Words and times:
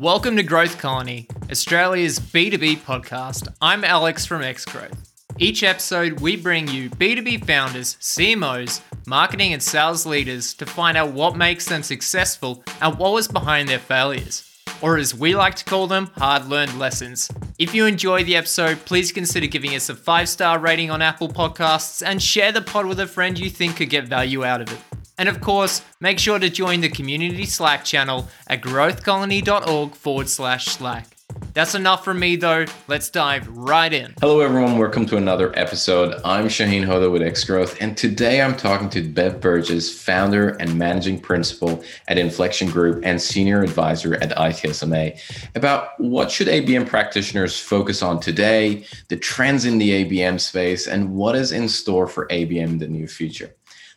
Welcome 0.00 0.36
to 0.36 0.44
Growth 0.44 0.78
Colony, 0.78 1.26
Australia's 1.50 2.20
B2B 2.20 2.82
podcast. 2.82 3.48
I'm 3.60 3.82
Alex 3.82 4.24
from 4.24 4.42
Xgrowth. 4.42 4.96
Each 5.40 5.64
episode, 5.64 6.20
we 6.20 6.36
bring 6.36 6.68
you 6.68 6.88
B2B 6.88 7.44
founders, 7.44 7.96
CMOs, 7.96 8.80
marketing 9.08 9.54
and 9.54 9.60
sales 9.60 10.06
leaders 10.06 10.54
to 10.54 10.66
find 10.66 10.96
out 10.96 11.10
what 11.10 11.36
makes 11.36 11.66
them 11.66 11.82
successful 11.82 12.62
and 12.80 12.96
what 12.96 13.12
was 13.12 13.26
behind 13.26 13.68
their 13.68 13.80
failures. 13.80 14.48
Or 14.82 14.98
as 14.98 15.16
we 15.16 15.34
like 15.34 15.56
to 15.56 15.64
call 15.64 15.88
them, 15.88 16.12
hard 16.14 16.46
learned 16.46 16.78
lessons. 16.78 17.28
If 17.58 17.74
you 17.74 17.84
enjoy 17.84 18.22
the 18.22 18.36
episode, 18.36 18.78
please 18.84 19.10
consider 19.10 19.48
giving 19.48 19.74
us 19.74 19.88
a 19.88 19.96
five 19.96 20.28
star 20.28 20.60
rating 20.60 20.92
on 20.92 21.02
Apple 21.02 21.28
Podcasts 21.28 22.06
and 22.06 22.22
share 22.22 22.52
the 22.52 22.62
pod 22.62 22.86
with 22.86 23.00
a 23.00 23.06
friend 23.08 23.36
you 23.36 23.50
think 23.50 23.74
could 23.78 23.90
get 23.90 24.06
value 24.06 24.44
out 24.44 24.60
of 24.60 24.72
it. 24.72 24.78
And 25.18 25.28
of 25.28 25.40
course, 25.40 25.82
make 26.00 26.20
sure 26.20 26.38
to 26.38 26.48
join 26.48 26.80
the 26.80 26.88
community 26.88 27.44
Slack 27.44 27.84
channel 27.84 28.28
at 28.46 28.62
growthcolony.org 28.62 29.94
forward 29.96 30.28
slash 30.28 30.66
Slack. 30.66 31.08
That's 31.54 31.74
enough 31.74 32.04
from 32.04 32.20
me 32.20 32.36
though. 32.36 32.66
Let's 32.86 33.10
dive 33.10 33.48
right 33.48 33.92
in. 33.92 34.14
Hello, 34.20 34.40
everyone. 34.40 34.78
Welcome 34.78 35.06
to 35.06 35.16
another 35.16 35.52
episode. 35.58 36.20
I'm 36.24 36.48
Shahin 36.48 36.84
Hoda 36.84 37.10
with 37.10 37.20
Xgrowth, 37.20 37.76
and 37.80 37.96
today 37.96 38.40
I'm 38.40 38.56
talking 38.56 38.88
to 38.90 39.02
Bev 39.02 39.40
Burgess, 39.40 40.02
founder 40.02 40.50
and 40.60 40.78
managing 40.78 41.18
principal 41.18 41.82
at 42.06 42.16
Inflection 42.16 42.70
Group 42.70 43.02
and 43.04 43.20
senior 43.20 43.62
advisor 43.62 44.14
at 44.14 44.30
ITSMA, 44.30 45.18
about 45.56 45.98
what 45.98 46.30
should 46.30 46.46
ABM 46.46 46.86
practitioners 46.86 47.58
focus 47.58 48.02
on 48.02 48.20
today, 48.20 48.84
the 49.08 49.16
trends 49.16 49.64
in 49.64 49.78
the 49.78 50.04
ABM 50.04 50.38
space, 50.38 50.86
and 50.86 51.12
what 51.14 51.34
is 51.34 51.50
in 51.50 51.68
store 51.68 52.06
for 52.06 52.28
ABM 52.28 52.68
in 52.68 52.78
the 52.78 52.88
near 52.88 53.08
future. 53.08 53.52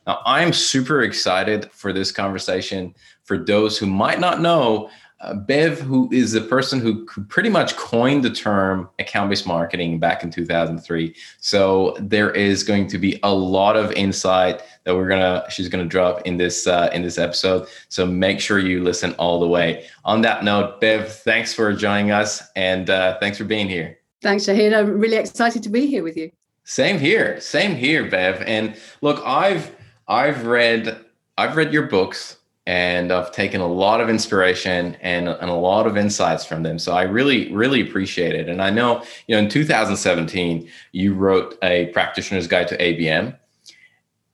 Now, 0.07 0.21
I'm 0.25 0.53
super 0.53 1.03
excited 1.03 1.71
for 1.71 1.93
this 1.93 2.11
conversation. 2.11 2.95
For 3.23 3.37
those 3.37 3.77
who 3.77 3.85
might 3.85 4.19
not 4.19 4.41
know, 4.41 4.89
uh, 5.21 5.35
Bev, 5.35 5.79
who 5.79 6.09
is 6.11 6.31
the 6.31 6.41
person 6.41 6.79
who 6.79 7.05
pretty 7.05 7.49
much 7.49 7.75
coined 7.75 8.23
the 8.23 8.31
term 8.31 8.89
account 8.97 9.29
based 9.29 9.45
marketing 9.45 9.99
back 9.99 10.23
in 10.23 10.31
2003. 10.31 11.15
So 11.39 11.95
there 11.99 12.31
is 12.31 12.63
going 12.63 12.87
to 12.87 12.97
be 12.97 13.19
a 13.21 13.31
lot 13.31 13.77
of 13.77 13.91
insight 13.91 14.61
that 14.83 14.95
we're 14.95 15.07
gonna 15.07 15.45
she's 15.49 15.69
gonna 15.69 15.85
drop 15.85 16.21
in 16.23 16.37
this 16.37 16.65
uh, 16.65 16.89
in 16.91 17.03
this 17.03 17.19
episode. 17.19 17.67
So 17.89 18.05
make 18.05 18.39
sure 18.39 18.57
you 18.57 18.83
listen 18.83 19.13
all 19.13 19.39
the 19.39 19.47
way. 19.47 19.85
On 20.05 20.21
that 20.21 20.43
note, 20.43 20.81
Bev, 20.81 21.13
thanks 21.17 21.53
for 21.53 21.71
joining 21.73 22.09
us 22.09 22.41
and 22.55 22.89
uh, 22.89 23.19
thanks 23.19 23.37
for 23.37 23.43
being 23.43 23.69
here. 23.69 23.99
Thanks, 24.23 24.45
Shahin. 24.45 24.73
I'm 24.73 24.99
really 24.99 25.17
excited 25.17 25.61
to 25.63 25.69
be 25.69 25.85
here 25.85 26.03
with 26.03 26.17
you. 26.17 26.31
Same 26.63 26.97
here, 26.97 27.39
same 27.39 27.75
here, 27.75 28.09
Bev. 28.09 28.41
And 28.41 28.75
look, 29.01 29.21
I've 29.25 29.75
I've 30.11 30.45
read 30.45 31.05
I've 31.37 31.55
read 31.55 31.71
your 31.71 31.87
books 31.87 32.37
and 32.67 33.13
I've 33.13 33.31
taken 33.31 33.61
a 33.61 33.67
lot 33.67 34.01
of 34.01 34.09
inspiration 34.09 34.95
and, 35.01 35.29
and 35.29 35.49
a 35.49 35.53
lot 35.53 35.87
of 35.87 35.97
insights 35.97 36.45
from 36.45 36.63
them. 36.63 36.77
So 36.77 36.91
I 36.91 37.03
really, 37.03 37.51
really 37.51 37.81
appreciate 37.81 38.35
it. 38.35 38.47
And 38.49 38.61
I 38.61 38.69
know, 38.69 39.03
you 39.27 39.35
know, 39.35 39.41
in 39.41 39.49
2017, 39.49 40.69
you 40.91 41.13
wrote 41.13 41.57
a 41.63 41.87
practitioner's 41.87 42.45
guide 42.45 42.67
to 42.67 42.77
ABM. 42.77 43.37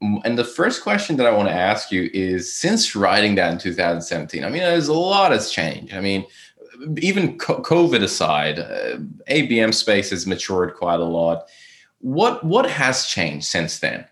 And 0.01 0.37
the 0.37 0.43
first 0.43 0.83
question 0.83 1.15
that 1.17 1.27
I 1.27 1.31
want 1.31 1.47
to 1.47 1.53
ask 1.53 1.91
you 1.91 2.09
is 2.11 2.53
since 2.53 2.95
writing 2.95 3.35
that 3.35 3.53
in 3.53 3.59
2017, 3.59 4.43
I 4.43 4.49
mean, 4.49 4.63
there's 4.63 4.87
a 4.87 4.93
lot 4.93 5.31
has 5.31 5.51
changed. 5.51 5.93
I 5.93 6.01
mean, 6.01 6.25
even 6.97 7.37
COVID 7.37 8.01
aside, 8.01 8.59
uh, 8.59 8.97
ABM 9.29 9.73
space 9.73 10.09
has 10.09 10.27
matured 10.27 10.75
quite 10.75 10.99
a 10.99 11.05
lot. 11.05 11.47
What 11.99 12.43
what 12.43 12.69
has 12.69 13.05
changed 13.05 13.45
since 13.45 13.79
then? 13.79 14.05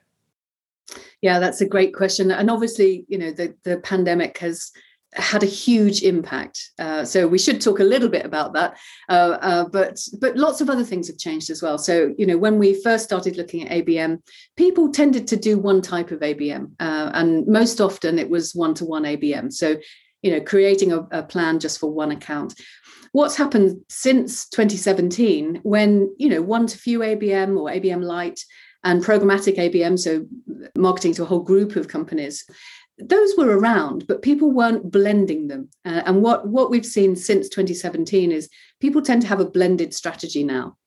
Yeah, 1.26 1.40
that's 1.40 1.60
a 1.60 1.66
great 1.66 1.96
question. 1.96 2.30
And 2.30 2.52
obviously, 2.52 3.04
you 3.08 3.18
know, 3.18 3.32
the, 3.32 3.56
the 3.64 3.80
pandemic 3.80 4.38
has 4.38 4.70
had 5.14 5.42
a 5.42 5.48
huge 5.48 6.04
impact. 6.04 6.70
Uh, 6.78 7.04
so 7.04 7.28
we 7.28 7.40
should 7.40 7.60
talk 7.60 7.80
a 7.80 7.84
little 7.84 8.10
bit 8.10 8.28
about 8.28 8.54
that. 8.54 8.78
Uh, 9.10 9.40
uh, 9.42 9.66
but 9.68 9.98
but 10.22 10.38
lots 10.38 10.62
of 10.62 10.70
other 10.70 10.84
things 10.84 11.08
have 11.08 11.18
changed 11.18 11.50
as 11.50 11.64
well. 11.64 11.80
So 11.80 12.14
you 12.20 12.28
know, 12.28 12.38
when 12.38 12.60
we 12.60 12.80
first 12.80 13.06
started 13.06 13.38
looking 13.38 13.68
at 13.68 13.72
ABM, 13.72 14.22
people 14.56 14.92
tended 14.92 15.26
to 15.30 15.36
do 15.36 15.58
one 15.58 15.82
type 15.82 16.12
of 16.12 16.20
ABM, 16.20 16.74
uh, 16.80 17.10
and 17.16 17.48
most 17.48 17.82
often 17.82 18.20
it 18.20 18.30
was 18.30 18.54
one-to-one 18.54 19.06
ABM. 19.06 19.52
So 19.52 19.78
you 20.22 20.30
know, 20.30 20.42
creating 20.42 20.94
a, 20.94 21.08
a 21.10 21.24
plan 21.24 21.60
just 21.60 21.80
for 21.80 21.90
one 21.90 22.12
account 22.12 22.54
what's 23.14 23.38
happened 23.38 23.80
since 23.88 24.50
2017 24.50 25.62
when 25.64 26.14
you 26.18 26.28
know 26.28 26.42
one 26.42 26.68
to 26.68 26.78
few 26.78 27.00
abm 27.00 27.58
or 27.58 27.70
abm 27.70 28.04
light 28.04 28.42
and 28.86 29.04
programmatic 29.04 29.58
ABM, 29.58 30.00
so 30.00 30.26
marketing 30.78 31.14
to 31.16 31.24
a 31.24 31.26
whole 31.26 31.42
group 31.42 31.76
of 31.76 31.88
companies. 31.88 32.46
Those 32.98 33.36
were 33.36 33.58
around, 33.58 34.08
but 34.08 34.22
people 34.22 34.52
weren't 34.52 34.90
blending 34.90 35.48
them. 35.48 35.70
Uh, 35.84 36.04
and 36.06 36.22
what, 36.22 36.48
what 36.48 36.70
we've 36.70 36.86
seen 36.86 37.16
since 37.16 37.50
2017 37.50 38.32
is 38.32 38.48
people 38.80 39.02
tend 39.02 39.24
to 39.24 39.28
have 39.28 39.42
a 39.42 39.50
blended 39.50 39.94
strategy 39.94 40.44
now. 40.44 40.78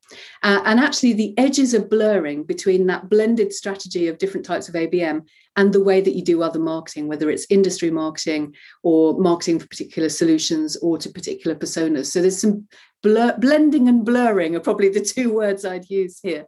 Uh, 0.43 0.63
and 0.65 0.81
actually, 0.81 1.13
the 1.13 1.37
edges 1.37 1.75
are 1.75 1.85
blurring 1.85 2.45
between 2.45 2.87
that 2.87 3.11
blended 3.11 3.53
strategy 3.53 4.09
of 4.09 4.17
different 4.17 4.47
types 4.47 4.67
of 4.67 4.75
ABM 4.75 5.27
and 5.57 5.73
the 5.73 5.85
way 5.85 6.01
that 6.01 6.15
you 6.15 6.25
do 6.25 6.43
other 6.43 6.61
marketing, 6.61 7.09
whether 7.09 7.29
it's 7.29 7.47
industry 7.51 7.91
marketing 7.91 8.55
or 8.83 9.19
marketing 9.19 9.59
for 9.59 9.67
particular 9.67 10.09
solutions 10.09 10.77
or 10.77 10.97
to 10.97 11.11
particular 11.11 11.55
personas. 11.55 12.07
So 12.07 12.23
there's 12.23 12.41
some 12.41 12.69
blur, 13.03 13.37
blending 13.39 13.87
and 13.87 14.03
blurring 14.03 14.57
are 14.57 14.61
probably 14.61 14.89
the 14.89 15.01
two 15.01 15.31
words 15.35 15.67
I'd 15.67 15.91
use 15.91 16.21
here 16.23 16.47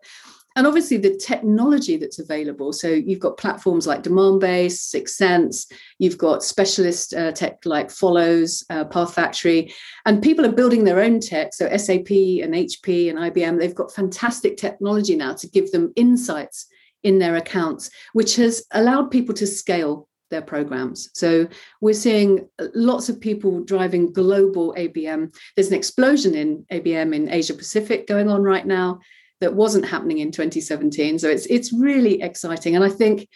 and 0.57 0.67
obviously 0.67 0.97
the 0.97 1.17
technology 1.17 1.97
that's 1.97 2.19
available. 2.19 2.73
So 2.73 2.89
you've 2.89 3.21
got 3.21 3.37
platforms 3.37 3.87
like 3.87 4.03
Demandbase, 4.03 4.95
6sense, 4.95 5.71
you've 5.99 6.19
got 6.19 6.43
specialist 6.43 7.15
uh, 7.15 7.33
tech 7.33 7.61
like 7.65 7.89
Folloze, 7.89 8.65
uh, 8.71 8.85
PathFactory, 8.85 9.73
and 10.07 10.23
people 10.23 10.45
are 10.45 10.53
building 10.53 10.85
their 10.85 11.01
own 11.01 11.21
tech. 11.21 11.55
So 11.55 11.69
SAP 11.77 12.11
and 12.11 12.55
HP 12.55 13.11
and 13.11 13.19
IBM, 13.19 13.59
they've 13.59 13.75
got 13.75 13.95
fantastic 13.95 14.57
technology 14.57 15.17
now 15.17 15.35
to 15.35 15.49
give 15.49 15.71
them 15.71 15.93
insights 15.97 16.67
in 17.03 17.19
their 17.19 17.37
accounts, 17.37 17.91
which 18.13 18.37
has 18.37 18.65
allowed 18.73 19.11
people 19.11 19.35
to 19.35 19.47
scale 19.47 20.09
their 20.31 20.43
programs. 20.43 21.11
So 21.15 21.49
we're 21.81 21.95
seeing 21.95 22.49
lots 22.75 23.09
of 23.09 23.21
people 23.21 23.65
driving 23.65 24.13
global 24.13 24.75
ABM. 24.77 25.35
There's 25.57 25.69
an 25.69 25.75
explosion 25.75 26.35
in 26.35 26.65
ABM 26.71 27.15
in 27.15 27.31
Asia 27.31 27.55
Pacific 27.55 28.07
going 28.07 28.29
on 28.29 28.43
right 28.43 28.67
now 28.67 29.01
that 29.41 29.55
wasn't 29.55 29.87
happening 29.87 30.19
in 30.19 30.31
2017. 30.31 31.19
So 31.19 31.29
it's 31.29 31.47
it's 31.47 31.73
really 31.73 32.23
exciting. 32.23 32.77
And 32.77 32.85
I 32.85 32.89
think 32.89 33.29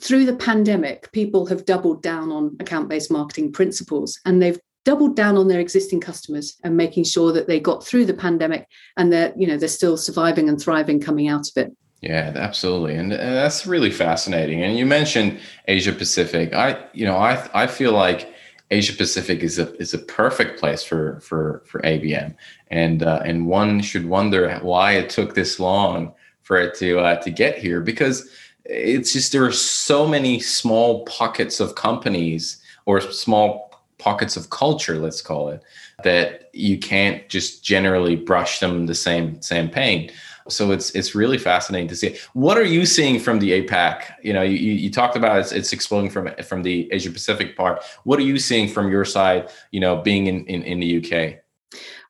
through 0.00 0.24
the 0.24 0.36
pandemic, 0.36 1.12
people 1.12 1.46
have 1.46 1.64
doubled 1.66 2.02
down 2.02 2.32
on 2.32 2.56
account-based 2.60 3.10
marketing 3.10 3.52
principles 3.52 4.18
and 4.24 4.40
they've 4.40 4.58
doubled 4.84 5.14
down 5.14 5.36
on 5.36 5.48
their 5.48 5.60
existing 5.60 6.00
customers 6.00 6.56
and 6.64 6.76
making 6.76 7.04
sure 7.04 7.32
that 7.32 7.46
they 7.46 7.60
got 7.60 7.84
through 7.84 8.04
the 8.04 8.14
pandemic 8.14 8.66
and 8.96 9.12
they're, 9.12 9.32
you 9.36 9.46
know 9.46 9.56
they're 9.56 9.68
still 9.68 9.96
surviving 9.96 10.48
and 10.48 10.60
thriving 10.60 11.00
coming 11.00 11.28
out 11.28 11.48
of 11.48 11.56
it. 11.56 11.76
Yeah, 12.00 12.32
absolutely, 12.34 12.96
and, 12.96 13.12
that's 13.12 13.64
really 13.64 13.90
fascinating. 13.90 14.64
And 14.64 14.76
you 14.76 14.84
mentioned 14.84 15.38
Asia 15.68 15.92
Pacific. 15.92 16.52
I, 16.52 16.84
you 16.92 17.06
know, 17.06 17.16
I 17.16 17.48
I 17.54 17.66
feel 17.68 17.92
like 17.92 18.31
Asia 18.72 18.94
Pacific 18.94 19.42
is 19.42 19.58
a 19.58 19.74
is 19.76 19.92
a 19.92 19.98
perfect 19.98 20.58
place 20.58 20.82
for 20.82 21.20
for 21.20 21.62
for 21.66 21.80
ABM, 21.82 22.34
and 22.68 23.02
uh, 23.02 23.20
and 23.24 23.46
one 23.46 23.82
should 23.82 24.06
wonder 24.06 24.58
why 24.62 24.92
it 24.92 25.10
took 25.10 25.34
this 25.34 25.60
long 25.60 26.14
for 26.42 26.56
it 26.56 26.74
to 26.76 26.98
uh, 26.98 27.16
to 27.16 27.30
get 27.30 27.58
here 27.58 27.80
because 27.80 28.28
it's 28.64 29.12
just 29.12 29.32
there 29.32 29.44
are 29.44 29.52
so 29.52 30.06
many 30.06 30.40
small 30.40 31.04
pockets 31.04 31.60
of 31.60 31.74
companies 31.74 32.62
or 32.86 33.00
small 33.00 33.72
pockets 33.98 34.36
of 34.36 34.50
culture, 34.50 34.98
let's 34.98 35.22
call 35.22 35.48
it, 35.48 35.62
that 36.02 36.50
you 36.52 36.78
can't 36.78 37.28
just 37.28 37.64
generally 37.64 38.16
brush 38.16 38.58
them 38.58 38.86
the 38.86 38.94
same 38.94 39.40
same 39.42 39.68
paint. 39.68 40.12
So 40.48 40.72
it's 40.72 40.90
it's 40.90 41.14
really 41.14 41.38
fascinating 41.38 41.88
to 41.88 41.96
see. 41.96 42.16
What 42.32 42.58
are 42.58 42.64
you 42.64 42.86
seeing 42.86 43.18
from 43.20 43.38
the 43.38 43.62
APAC? 43.62 44.04
You 44.22 44.32
know, 44.32 44.42
you, 44.42 44.56
you 44.56 44.90
talked 44.90 45.16
about 45.16 45.38
it's, 45.38 45.52
it's 45.52 45.72
exploding 45.72 46.10
from 46.10 46.30
from 46.44 46.62
the 46.62 46.88
Asia 46.92 47.10
Pacific 47.10 47.56
part. 47.56 47.82
What 48.04 48.18
are 48.18 48.24
you 48.24 48.38
seeing 48.38 48.68
from 48.68 48.90
your 48.90 49.04
side? 49.04 49.50
You 49.70 49.80
know, 49.80 49.96
being 49.96 50.26
in 50.26 50.44
in, 50.46 50.62
in 50.62 50.80
the 50.80 50.98
UK. 50.98 51.38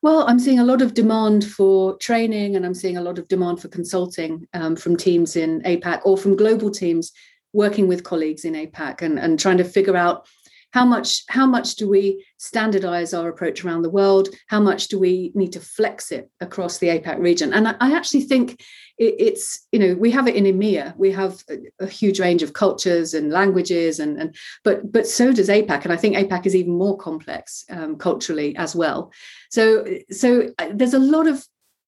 Well, 0.01 0.27
I'm 0.27 0.39
seeing 0.39 0.59
a 0.59 0.65
lot 0.65 0.81
of 0.81 0.93
demand 0.93 1.45
for 1.45 1.97
training, 1.97 2.57
and 2.57 2.65
I'm 2.65 2.73
seeing 2.73 2.97
a 2.97 3.01
lot 3.01 3.17
of 3.17 3.27
demand 3.29 3.61
for 3.61 3.69
consulting 3.69 4.47
um, 4.53 4.75
from 4.75 4.97
teams 4.97 5.37
in 5.37 5.61
APAC 5.61 6.01
or 6.03 6.17
from 6.17 6.35
global 6.35 6.69
teams 6.69 7.13
working 7.53 7.87
with 7.87 8.03
colleagues 8.03 8.45
in 8.45 8.53
APAC 8.53 9.01
and, 9.01 9.17
and 9.19 9.39
trying 9.39 9.57
to 9.57 9.63
figure 9.63 9.95
out 9.95 10.27
how 10.73 10.85
much 10.85 11.23
how 11.29 11.45
much 11.45 11.75
do 11.75 11.87
we 11.87 12.25
standardize 12.37 13.13
our 13.13 13.29
approach 13.29 13.63
around 13.63 13.83
the 13.83 13.91
world? 13.91 14.29
How 14.47 14.59
much 14.59 14.87
do 14.87 14.97
we 14.99 15.31
need 15.35 15.53
to 15.53 15.59
flex 15.59 16.11
it 16.11 16.31
across 16.41 16.79
the 16.79 16.87
apac 16.87 17.19
region? 17.19 17.53
And 17.53 17.67
i, 17.67 17.75
I 17.79 17.95
actually 17.95 18.21
think 18.21 18.59
it, 18.97 19.15
it's 19.19 19.67
you 19.71 19.77
know 19.77 19.93
we 19.93 20.09
have 20.09 20.27
it 20.27 20.35
in 20.35 20.45
emea 20.45 20.97
we 20.97 21.11
have 21.11 21.43
a, 21.49 21.57
a, 21.85 21.87
huge 21.87 22.19
range 22.19 22.41
of 22.41 22.53
cultures 22.53 23.13
and 23.13 23.31
languages 23.31 23.99
and, 23.99 24.19
and 24.19 24.35
but 24.63 24.91
but 24.91 25.07
so 25.07 25.31
does 25.31 25.47
apac. 25.47 25.83
And 25.83 25.93
i 25.93 25.95
think 25.95 26.15
apac 26.15 26.47
is 26.47 26.55
even 26.55 26.73
more 26.73 26.97
complex 26.97 27.65
um, 27.69 27.95
culturally 27.95 28.55
as 28.55 28.75
well. 28.75 29.13
So 29.51 29.85
so 30.09 30.49
uh, 30.57 30.69
there's 30.73 30.95
a 30.95 30.99
lot 30.99 31.27
of 31.27 31.45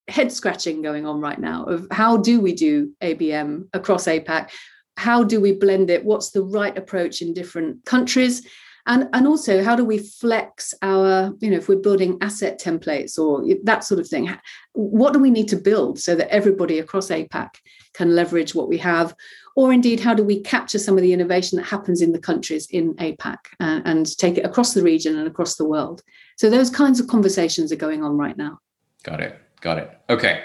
head 0.08 0.32
scratching 0.32 0.84
going 0.84 1.08
on 1.08 1.20
right 1.20 1.40
now 1.40 1.64
of 1.64 1.88
how 1.90 2.18
do 2.18 2.40
we 2.40 2.54
do 2.54 2.92
abm 3.02 3.68
across 3.74 4.06
apac 4.06 4.52
how 4.98 5.24
do 5.24 5.42
we 5.42 5.52
blend 5.52 5.90
it? 5.90 6.06
What's 6.06 6.32
the 6.32 6.42
right 6.42 6.78
approach 6.78 7.22
in 7.22 7.34
different 7.34 7.84
countries 7.84 8.48
and 8.88 9.08
and 9.14 9.28
also 9.28 9.64
how 9.64 9.76
do 9.76 9.84
we 9.84 9.98
flex 9.98 10.74
our 10.82 11.34
you 11.40 11.50
know 11.50 11.58
if 11.58 11.68
we're 11.68 11.76
building 11.76 12.18
asset 12.22 12.60
templates 12.60 13.18
or 13.18 13.44
that 13.64 13.84
sort 13.84 14.00
of 14.00 14.08
thing 14.08 14.30
what 14.74 15.14
do 15.14 15.20
we 15.20 15.32
need 15.32 15.48
to 15.48 15.56
build 15.56 16.00
so 16.00 16.16
that 16.16 16.32
everybody 16.32 16.80
across 16.80 17.10
apac 17.10 17.50
can 17.96 18.14
leverage 18.14 18.54
what 18.54 18.70
we 18.70 18.78
have? 18.78 19.16
Or 19.56 19.72
indeed 19.72 20.02
how 20.02 20.14
do 20.14 20.24
we 20.24 20.42
capture 20.42 20.78
some 20.78 20.98
of 20.98 21.02
the 21.02 21.14
innovation 21.14 21.58
that 21.58 21.66
happens 21.66 22.02
in 22.02 22.12
the 22.12 22.20
countries 22.20 22.68
in 22.70 22.94
apac 22.96 23.38
and, 23.60 23.80
uh, 23.80 23.90
and 23.90 24.18
take 24.18 24.38
it 24.38 24.46
across 24.46 24.74
the 24.74 24.84
region 24.84 25.18
and 25.18 25.28
across 25.28 25.56
the 25.56 25.66
world? 25.66 26.04
So 26.36 26.50
those 26.50 26.70
kinds 26.70 27.00
of 27.00 27.08
conversations 27.08 27.72
are 27.72 27.78
going 27.78 28.04
on 28.04 28.18
right 28.18 28.38
now. 28.38 28.60
Got 29.04 29.22
it. 29.22 29.40
Got 29.62 29.78
it. 29.78 29.98
Okay. 30.10 30.44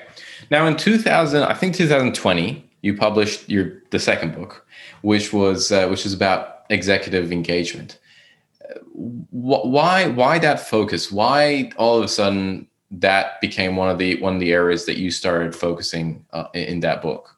Now 0.51 0.67
in 0.67 0.77
2000 0.77 1.43
i 1.43 1.53
think 1.53 1.75
2020 1.75 2.65
you 2.83 2.97
published 2.97 3.49
your 3.49 3.83
the 3.91 3.99
second 3.99 4.35
book 4.35 4.67
which 5.03 5.33
was 5.33 5.71
uh, 5.73 5.87
which 5.89 6.07
is 6.07 6.15
about 6.15 6.65
executive 6.71 7.31
engagement 7.33 7.99
why 8.93 10.09
why 10.09 10.39
that 10.39 10.61
focus? 10.61 11.11
Why 11.11 11.71
all 11.77 11.99
of 11.99 12.05
a 12.05 12.09
sudden 12.09 12.67
that 12.91 13.41
became 13.41 13.77
one 13.77 13.89
of 13.89 13.99
the 13.99 14.21
one 14.21 14.35
of 14.35 14.41
the 14.41 14.53
areas 14.53 14.85
that 14.87 14.99
you 14.99 15.11
started 15.11 15.55
focusing 15.55 16.25
uh, 16.33 16.47
in 16.55 16.81
that 16.81 17.03
book? 17.03 17.37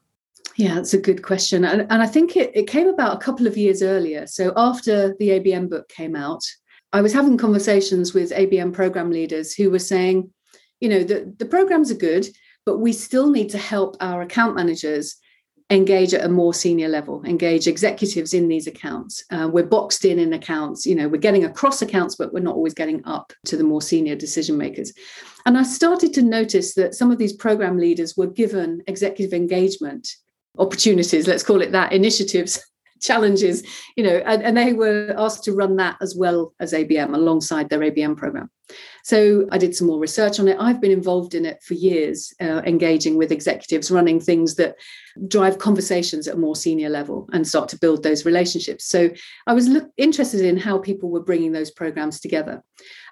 Yeah, 0.57 0.75
that's 0.75 0.95
a 0.95 0.99
good 0.99 1.23
question. 1.23 1.65
And, 1.65 1.87
and 1.91 2.03
I 2.03 2.07
think 2.07 2.37
it, 2.37 2.51
it 2.55 2.67
came 2.67 2.89
about 2.89 3.17
a 3.17 3.25
couple 3.25 3.47
of 3.47 3.57
years 3.57 3.83
earlier. 3.83 4.27
So 4.27 4.53
after 4.57 5.15
the 5.19 5.31
ABM 5.31 5.71
book 5.71 5.89
came 5.89 6.15
out, 6.15 6.43
I 6.93 7.01
was 7.01 7.13
having 7.13 7.39
conversations 7.39 8.13
with 8.13 8.33
ABM 8.33 8.73
program 8.73 9.11
leaders 9.11 9.55
who 9.55 9.71
were 9.71 9.79
saying, 9.79 10.31
you 10.81 10.89
know, 10.89 11.05
the, 11.05 11.35
the 11.39 11.47
programs 11.47 11.91
are 11.91 11.97
good, 11.97 12.29
but 12.67 12.79
we 12.79 12.93
still 12.93 13.31
need 13.31 13.49
to 13.51 13.59
help 13.59 13.97
our 14.01 14.23
account 14.23 14.55
managers 14.55 15.17
engage 15.73 16.13
at 16.13 16.25
a 16.25 16.29
more 16.29 16.53
senior 16.53 16.89
level, 16.89 17.25
engage 17.25 17.67
executives 17.67 18.35
in 18.35 18.49
these 18.49 18.67
accounts. 18.67 19.25
Uh, 19.31 19.49
we're 19.51 19.65
boxed 19.65 20.05
in 20.05 20.19
in 20.19 20.33
accounts, 20.33 20.85
you 20.85 20.95
know, 20.95 21.09
we're 21.09 21.17
getting 21.17 21.45
across 21.45 21.83
accounts, 21.83 22.15
but 22.15 22.33
we're 22.33 22.41
not 22.41 22.55
always 22.55 22.75
getting 22.75 23.03
up 23.07 23.33
to 23.47 23.57
the 23.57 23.65
more 23.65 23.81
senior 23.81 24.15
decision 24.15 24.57
makers. 24.57 24.93
And 25.47 25.57
I 25.57 25.63
started 25.63 26.13
to 26.15 26.23
notice 26.23 26.75
that 26.75 26.95
some 26.95 27.11
of 27.11 27.19
these 27.19 27.33
program 27.33 27.79
leaders 27.79 28.17
were 28.17 28.27
given 28.27 28.83
executive 28.87 29.33
engagement 29.33 30.09
opportunities, 30.59 31.27
let's 31.27 31.43
call 31.43 31.63
it 31.63 31.73
that, 31.73 31.93
initiatives 31.93 32.63
challenges, 33.03 33.63
you 33.97 34.05
know, 34.05 34.23
and, 34.25 34.43
and, 34.43 34.57
they 34.57 34.73
were 34.73 35.15
asked 35.19 35.45
to 35.45 35.53
run 35.53 35.77
that 35.77 35.97
as 36.01 36.15
well 36.15 36.55
as 36.61 36.73
ABM 36.73 37.15
alongside 37.15 37.69
their 37.69 37.81
ABM 37.81 38.17
program. 38.17 38.49
So 39.05 39.47
I 39.51 39.59
did 39.59 39.75
some 39.75 39.89
more 39.89 39.99
research 39.99 40.39
on 40.39 40.49
it. 40.49 40.57
I've 40.59 40.81
been 40.81 40.93
involved 40.93 41.35
in 41.35 41.45
it 41.45 41.63
for 41.63 41.75
years, 41.75 42.33
uh, 42.41 42.63
engaging 42.65 43.17
with 43.17 43.33
executives, 43.33 43.91
running 43.91 44.21
things 44.21 44.55
that 44.57 44.77
drive 45.29 45.59
conversations 45.59 46.29
at 46.29 46.37
a 46.37 46.39
more 46.39 46.57
senior 46.57 46.89
level 46.89 47.29
and 47.33 47.47
start 47.47 47.69
to 47.71 47.79
build 47.79 48.03
those 48.03 48.25
relationships. 48.25 48.85
So 48.87 49.11
I 49.47 49.53
was 49.53 49.69
look, 49.69 49.91
interested 49.97 50.41
in 50.41 50.57
how 50.57 50.79
people 50.79 51.11
were 51.11 51.23
bringing 51.23 51.53
those 51.53 51.71
programs 51.71 52.21
together. 52.21 52.63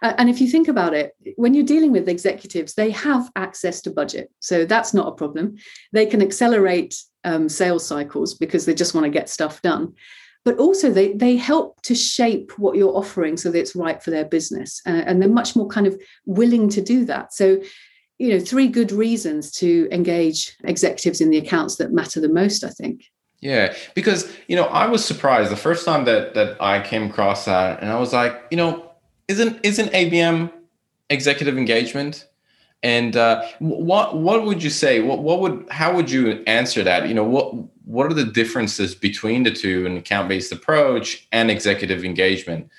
Uh, 0.03 0.15
and 0.17 0.31
if 0.31 0.41
you 0.41 0.49
think 0.49 0.69
about 0.69 0.95
it, 0.95 1.13
when 1.37 1.55
you're 1.55 1.65
dealing 1.65 1.93
with 1.93 2.09
executives, 2.09 2.75
they 2.75 2.91
have 2.91 3.31
access 3.37 3.83
to 3.83 3.91
budget. 3.91 4.31
So 4.41 4.65
that's 4.65 4.95
not 4.95 5.09
a 5.09 5.17
problem. 5.17 5.57
They 5.93 6.07
can 6.07 6.23
accelerate 6.23 6.95
um, 7.25 7.49
sales 7.49 7.87
cycles 7.87 8.35
because 8.35 8.67
they 8.67 8.75
just 8.75 8.95
want 8.95 9.05
to 9.05 9.11
get 9.11 9.29
stuff 9.29 9.63
done. 9.63 9.95
But 10.45 10.57
also 10.59 10.91
they 10.91 11.13
they 11.13 11.37
help 11.37 11.83
to 11.83 11.95
shape 11.95 12.59
what 12.59 12.77
you're 12.77 12.97
offering 12.97 13.37
so 13.37 13.51
that 13.51 13.59
it's 13.59 13.77
right 13.77 14.03
for 14.03 14.11
their 14.11 14.25
business 14.25 14.81
uh, 14.87 15.03
and 15.07 15.21
they're 15.21 15.29
much 15.29 15.55
more 15.55 15.69
kind 15.69 15.87
of 15.87 16.01
willing 16.25 16.71
to 16.71 16.81
do 16.81 17.05
that. 17.05 17.35
So 17.35 17.61
you 18.21 18.29
know 18.29 18.39
three 18.39 18.69
good 18.69 18.93
reasons 18.93 19.51
to 19.51 19.89
engage 19.91 20.55
executives 20.65 21.21
in 21.21 21.31
the 21.31 21.39
accounts 21.39 21.77
that 21.77 21.91
matter 21.91 22.21
the 22.21 22.29
most 22.29 22.63
i 22.63 22.69
think. 22.69 23.11
Yeah 23.41 23.75
because 23.95 24.31
you 24.47 24.55
know 24.55 24.67
i 24.67 24.87
was 24.87 25.03
surprised 25.03 25.51
the 25.51 25.57
first 25.57 25.85
time 25.87 26.05
that 26.05 26.35
that 26.35 26.61
i 26.61 26.81
came 26.81 27.05
across 27.11 27.47
that 27.47 27.81
and 27.81 27.91
i 27.91 27.99
was 27.99 28.13
like 28.13 28.41
you 28.51 28.59
know 28.59 28.93
isn't 29.27 29.59
isn't 29.65 29.91
abm 29.93 30.53
executive 31.09 31.57
engagement 31.57 32.27
and 32.82 33.17
uh, 33.17 33.47
what 33.59 34.17
what 34.17 34.44
would 34.44 34.62
you 34.62 34.71
say? 34.71 35.00
What 35.00 35.21
what 35.21 35.41
would 35.41 35.67
how 35.71 35.94
would 35.94 36.11
you 36.11 36.43
answer 36.47 36.82
that? 36.82 37.09
You 37.09 37.15
know 37.15 37.25
what 37.25 37.55
what 37.85 38.11
are 38.11 38.15
the 38.15 38.25
differences 38.25 38.94
between 38.94 39.43
the 39.43 39.50
two 39.50 39.87
an 39.87 39.97
account 39.97 40.29
based 40.29 40.53
approach 40.53 41.27
and 41.32 41.50
executive 41.50 42.05
engagement? 42.05 42.71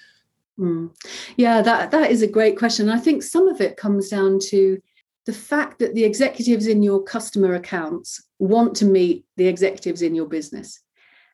Mm. 0.59 0.92
Yeah, 1.38 1.62
that 1.62 1.92
that 1.92 2.09
is 2.09 2.21
a 2.21 2.27
great 2.27 2.57
question. 2.57 2.89
I 2.89 2.98
think 2.98 3.21
some 3.21 3.48
of 3.48 3.62
it 3.62 3.77
comes 3.77 4.09
down 4.09 4.39
to 4.50 4.81
the 5.25 5.33
fact 5.33 5.80
that 5.80 5.94
the 5.94 6.04
executives 6.04 6.65
in 6.65 6.81
your 6.81 7.04
customer 7.04 7.54
accounts 7.54 8.24
want 8.39 8.75
to 8.77 8.86
meet 8.86 9.24
the 9.38 9.47
executives 9.47 10.01
in 10.01 10.15
your 10.15 10.27
business. 10.27 10.80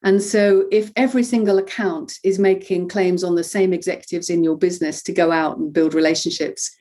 And 0.03 0.21
so, 0.21 0.67
if 0.71 0.91
every 0.95 1.23
single 1.23 1.57
account 1.57 2.19
is 2.23 2.37
making 2.37 2.89
claims 2.89 3.23
on 3.23 3.35
the 3.35 3.43
same 3.43 3.73
executives 3.73 4.29
in 4.29 4.43
your 4.43 4.57
business 4.57 5.01
to 5.03 5.13
go 5.13 5.31
out 5.31 5.57
and 5.57 5.73
build 5.73 5.93
relationships 5.93 6.75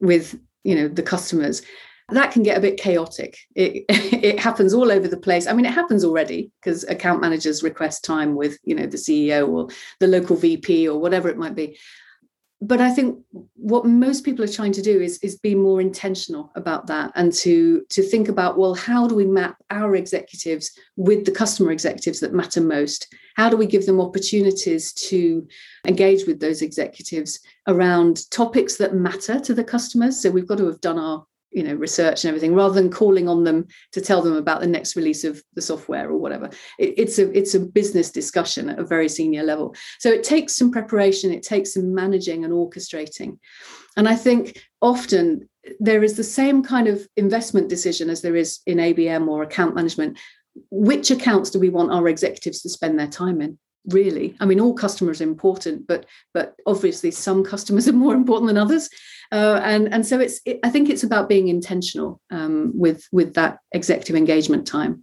with 0.00 0.38
you 0.64 0.74
know 0.74 0.88
the 0.88 1.02
customers 1.02 1.62
that 2.10 2.32
can 2.32 2.42
get 2.42 2.58
a 2.58 2.60
bit 2.60 2.78
chaotic. 2.78 3.38
It, 3.54 3.84
it 3.88 4.38
happens 4.38 4.74
all 4.74 4.92
over 4.92 5.08
the 5.08 5.16
place. 5.16 5.46
I 5.46 5.54
mean 5.54 5.64
it 5.64 5.72
happens 5.72 6.04
already 6.04 6.50
because 6.60 6.84
account 6.84 7.20
managers 7.20 7.62
request 7.62 8.04
time 8.04 8.34
with 8.34 8.58
you 8.64 8.74
know 8.74 8.86
the 8.86 8.96
ceo 8.96 9.48
or 9.48 9.68
the 10.00 10.06
local 10.06 10.36
vp 10.36 10.88
or 10.88 10.98
whatever 10.98 11.28
it 11.28 11.38
might 11.38 11.54
be 11.54 11.78
but 12.60 12.80
I 12.80 12.90
think 12.90 13.18
what 13.54 13.84
most 13.84 14.24
people 14.24 14.44
are 14.44 14.48
trying 14.48 14.72
to 14.72 14.82
do 14.82 15.00
is, 15.00 15.18
is 15.18 15.36
be 15.36 15.54
more 15.54 15.80
intentional 15.80 16.50
about 16.54 16.86
that 16.86 17.12
and 17.14 17.32
to, 17.34 17.84
to 17.90 18.02
think 18.02 18.28
about, 18.28 18.56
well, 18.56 18.74
how 18.74 19.06
do 19.06 19.14
we 19.14 19.26
map 19.26 19.56
our 19.70 19.96
executives 19.96 20.70
with 20.96 21.24
the 21.24 21.32
customer 21.32 21.72
executives 21.72 22.20
that 22.20 22.32
matter 22.32 22.60
most? 22.60 23.12
How 23.36 23.50
do 23.50 23.56
we 23.56 23.66
give 23.66 23.86
them 23.86 24.00
opportunities 24.00 24.92
to 24.94 25.46
engage 25.86 26.26
with 26.26 26.40
those 26.40 26.62
executives 26.62 27.40
around 27.66 28.30
topics 28.30 28.76
that 28.76 28.94
matter 28.94 29.40
to 29.40 29.52
the 29.52 29.64
customers? 29.64 30.20
So 30.20 30.30
we've 30.30 30.48
got 30.48 30.58
to 30.58 30.66
have 30.66 30.80
done 30.80 30.98
our 30.98 31.26
you 31.54 31.62
know 31.62 31.74
research 31.74 32.24
and 32.24 32.28
everything 32.28 32.54
rather 32.54 32.74
than 32.74 32.90
calling 32.90 33.28
on 33.28 33.44
them 33.44 33.66
to 33.92 34.00
tell 34.00 34.20
them 34.20 34.36
about 34.36 34.60
the 34.60 34.66
next 34.66 34.96
release 34.96 35.24
of 35.24 35.42
the 35.54 35.62
software 35.62 36.10
or 36.10 36.18
whatever. 36.18 36.50
It, 36.78 36.94
it's 36.98 37.18
a 37.18 37.30
it's 37.36 37.54
a 37.54 37.60
business 37.60 38.10
discussion 38.10 38.68
at 38.68 38.78
a 38.78 38.84
very 38.84 39.08
senior 39.08 39.44
level. 39.44 39.74
So 40.00 40.10
it 40.10 40.24
takes 40.24 40.56
some 40.56 40.70
preparation 40.70 41.32
it 41.32 41.44
takes 41.44 41.74
some 41.74 41.94
managing 41.94 42.44
and 42.44 42.52
orchestrating. 42.52 43.38
And 43.96 44.08
i 44.08 44.16
think 44.16 44.60
often 44.82 45.48
there 45.80 46.02
is 46.02 46.16
the 46.16 46.24
same 46.24 46.62
kind 46.62 46.88
of 46.88 47.06
investment 47.16 47.68
decision 47.68 48.10
as 48.10 48.20
there 48.20 48.36
is 48.36 48.60
in 48.66 48.78
abm 48.78 49.28
or 49.28 49.42
account 49.42 49.74
management. 49.74 50.18
Which 50.70 51.10
accounts 51.10 51.50
do 51.50 51.58
we 51.58 51.68
want 51.68 51.90
our 51.90 52.06
executives 52.08 52.62
to 52.62 52.68
spend 52.68 52.98
their 52.98 53.08
time 53.08 53.40
in 53.40 53.58
really 53.88 54.34
i 54.40 54.46
mean 54.46 54.60
all 54.60 54.72
customers 54.72 55.20
are 55.20 55.24
important 55.24 55.86
but 55.86 56.06
but 56.32 56.54
obviously 56.66 57.10
some 57.10 57.44
customers 57.44 57.86
are 57.88 57.92
more 57.92 58.14
important 58.14 58.48
than 58.48 58.58
others. 58.58 58.88
Uh, 59.32 59.60
and 59.64 59.92
and 59.92 60.06
so 60.06 60.20
it's 60.20 60.40
it, 60.44 60.60
i 60.62 60.70
think 60.70 60.88
it's 60.88 61.02
about 61.02 61.28
being 61.28 61.48
intentional 61.48 62.20
um, 62.30 62.72
with 62.74 63.08
with 63.10 63.34
that 63.34 63.58
executive 63.72 64.16
engagement 64.16 64.66
time. 64.66 65.02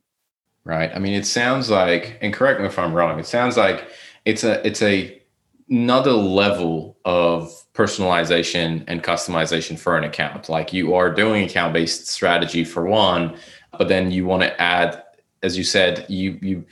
Right. 0.63 0.91
I 0.93 0.99
mean 0.99 1.13
it 1.13 1.25
sounds 1.25 1.69
like 1.69 2.17
and 2.21 2.33
correct 2.33 2.59
me 2.61 2.67
if 2.67 2.77
i'm 2.77 2.93
wrong 2.93 3.19
it 3.19 3.25
sounds 3.25 3.57
like 3.57 3.89
it's 4.25 4.43
a 4.43 4.65
it's 4.65 4.81
a 4.81 5.21
another 5.69 6.11
level 6.11 6.97
of 7.05 7.51
personalization 7.73 8.83
and 8.87 9.01
customization 9.01 9.79
for 9.79 9.97
an 9.97 10.03
account. 10.03 10.49
Like 10.49 10.73
you 10.73 10.93
are 10.93 11.09
doing 11.09 11.45
account 11.45 11.73
based 11.73 12.07
strategy 12.07 12.63
for 12.63 12.85
one 12.85 13.37
but 13.77 13.87
then 13.87 14.11
you 14.11 14.25
want 14.25 14.43
to 14.43 14.61
add 14.61 15.03
as 15.43 15.57
you 15.57 15.63
said 15.63 16.05
you 16.09 16.37
you 16.41 16.65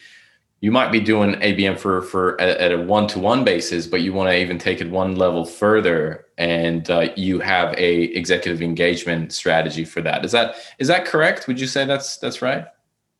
you 0.62 0.72
might 0.72 0.92
be 0.92 1.00
doing 1.00 1.36
ABM 1.36 1.80
for 1.80 2.02
for 2.02 2.40
at, 2.42 2.72
a 2.72 2.78
one 2.78 3.08
to 3.08 3.20
one 3.20 3.44
basis, 3.44 3.88
but 3.88 4.02
you 4.02 4.12
want 4.12 4.30
to 4.30 4.38
even 4.38 4.58
take 4.58 4.82
it 4.82 4.90
one 4.90 5.16
level 5.16 5.46
further, 5.46 6.26
and 6.38 6.90
uh, 6.90 7.10
you 7.16 7.40
have 7.40 7.74
a 7.78 8.04
executive 8.04 8.62
engagement 8.62 9.32
strategy 9.32 9.86
for 9.86 10.02
that. 10.02 10.26
Is 10.26 10.32
that 10.34 10.56
is 10.78 10.88
that 10.90 11.06
correct? 11.06 11.48
Would 11.48 11.60
you 11.60 11.68
say 11.68 11.86
that's 11.86 12.18
that's 12.18 12.42
right? 12.42 12.66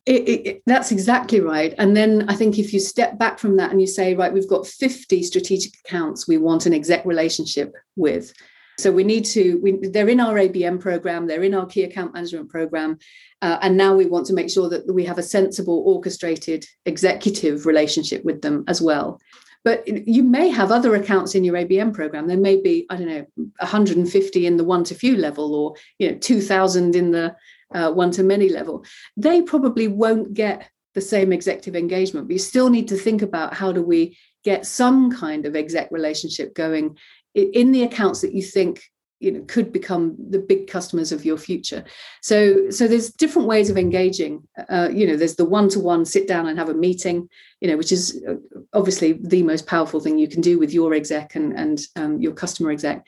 It, 0.06 0.46
it, 0.46 0.62
that's 0.66 0.90
exactly 0.90 1.40
right. 1.40 1.74
And 1.78 1.96
then 1.96 2.28
I 2.28 2.34
think 2.34 2.58
if 2.58 2.72
you 2.72 2.80
step 2.80 3.18
back 3.18 3.38
from 3.38 3.56
that 3.56 3.70
and 3.70 3.80
you 3.80 3.86
say, 3.86 4.14
right, 4.14 4.32
we've 4.32 4.48
got 4.48 4.66
50 4.66 5.22
strategic 5.22 5.72
accounts 5.84 6.26
we 6.26 6.38
want 6.38 6.64
an 6.64 6.72
exec 6.72 7.04
relationship 7.04 7.74
with. 7.96 8.32
So 8.80 8.90
we 8.90 9.04
need 9.04 9.24
to, 9.26 9.60
we, 9.62 9.72
they're 9.88 10.08
in 10.08 10.20
our 10.20 10.34
ABM 10.34 10.80
program, 10.80 11.26
they're 11.26 11.42
in 11.42 11.54
our 11.54 11.66
key 11.66 11.84
account 11.84 12.14
management 12.14 12.48
program. 12.48 12.98
Uh, 13.42 13.58
and 13.62 13.76
now 13.76 13.94
we 13.94 14.06
want 14.06 14.26
to 14.26 14.34
make 14.34 14.50
sure 14.50 14.68
that 14.68 14.92
we 14.92 15.04
have 15.04 15.18
a 15.18 15.22
sensible, 15.22 15.82
orchestrated 15.86 16.64
executive 16.86 17.66
relationship 17.66 18.24
with 18.24 18.42
them 18.42 18.64
as 18.68 18.80
well. 18.80 19.20
But 19.62 19.86
you 19.86 20.22
may 20.22 20.48
have 20.48 20.72
other 20.72 20.94
accounts 20.94 21.34
in 21.34 21.44
your 21.44 21.54
ABM 21.54 21.92
program. 21.92 22.26
There 22.26 22.38
may 22.38 22.60
be, 22.60 22.86
I 22.88 22.96
don't 22.96 23.08
know, 23.08 23.26
150 23.58 24.46
in 24.46 24.56
the 24.56 24.64
one 24.64 24.84
to 24.84 24.94
few 24.94 25.16
level 25.16 25.54
or, 25.54 25.74
you 25.98 26.10
know, 26.10 26.18
2000 26.18 26.96
in 26.96 27.10
the 27.10 27.36
uh, 27.74 27.92
one 27.92 28.10
to 28.12 28.22
many 28.22 28.48
level. 28.48 28.84
They 29.16 29.42
probably 29.42 29.86
won't 29.86 30.32
get 30.32 30.68
the 30.94 31.00
same 31.00 31.32
executive 31.32 31.76
engagement, 31.76 32.26
but 32.26 32.32
you 32.32 32.38
still 32.38 32.70
need 32.70 32.88
to 32.88 32.96
think 32.96 33.22
about 33.22 33.54
how 33.54 33.70
do 33.70 33.82
we 33.82 34.16
get 34.44 34.66
some 34.66 35.12
kind 35.12 35.44
of 35.44 35.54
exec 35.54 35.88
relationship 35.90 36.54
going 36.54 36.96
in 37.34 37.72
the 37.72 37.82
accounts 37.82 38.20
that 38.20 38.34
you 38.34 38.42
think 38.42 38.82
you 39.20 39.30
know 39.30 39.44
could 39.46 39.70
become 39.72 40.16
the 40.30 40.38
big 40.38 40.66
customers 40.66 41.12
of 41.12 41.24
your 41.24 41.36
future. 41.36 41.84
So 42.22 42.70
so 42.70 42.88
there's 42.88 43.12
different 43.12 43.46
ways 43.46 43.70
of 43.70 43.76
engaging. 43.76 44.48
Uh, 44.68 44.88
you 44.90 45.06
know 45.06 45.16
there's 45.16 45.36
the 45.36 45.44
one-to-one 45.44 46.06
sit 46.06 46.26
down 46.26 46.48
and 46.48 46.58
have 46.58 46.70
a 46.70 46.74
meeting 46.74 47.28
you 47.60 47.68
know 47.68 47.76
which 47.76 47.92
is 47.92 48.22
uh, 48.26 48.34
obviously 48.72 49.12
the 49.22 49.42
most 49.42 49.66
powerful 49.66 50.00
thing 50.00 50.18
you 50.18 50.28
can 50.28 50.40
do 50.40 50.58
with 50.58 50.72
your 50.72 50.94
exec 50.94 51.36
and 51.36 51.52
and 51.52 51.82
um, 51.96 52.20
your 52.20 52.32
customer 52.32 52.70
exec. 52.70 53.06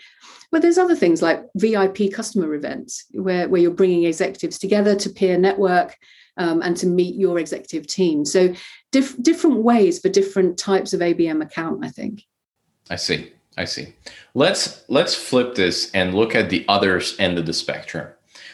But 0.52 0.60
there's 0.60 0.78
other 0.78 0.94
things 0.94 1.22
like 1.22 1.44
vip 1.56 2.12
customer 2.12 2.54
events 2.54 3.06
where 3.12 3.48
where 3.48 3.60
you're 3.60 3.70
bringing 3.70 4.04
executives 4.04 4.58
together 4.58 4.94
to 4.96 5.10
peer 5.10 5.38
network 5.38 5.96
um, 6.36 6.60
and 6.62 6.76
to 6.76 6.86
meet 6.86 7.14
your 7.14 7.38
executive 7.38 7.86
team. 7.86 8.24
So 8.24 8.54
diff- 8.90 9.20
different 9.22 9.58
ways 9.58 9.98
for 9.98 10.10
different 10.10 10.58
types 10.58 10.92
of 10.92 11.00
abm 11.00 11.42
account 11.42 11.84
i 11.84 11.88
think. 11.88 12.24
I 12.90 12.96
see 12.96 13.32
I 13.56 13.64
see. 13.64 13.94
Let's 14.34 14.84
let's 14.88 15.14
flip 15.14 15.54
this 15.54 15.90
and 15.92 16.14
look 16.14 16.34
at 16.34 16.50
the 16.50 16.64
other 16.68 17.02
end 17.18 17.38
of 17.38 17.46
the 17.46 17.52
spectrum. 17.52 18.08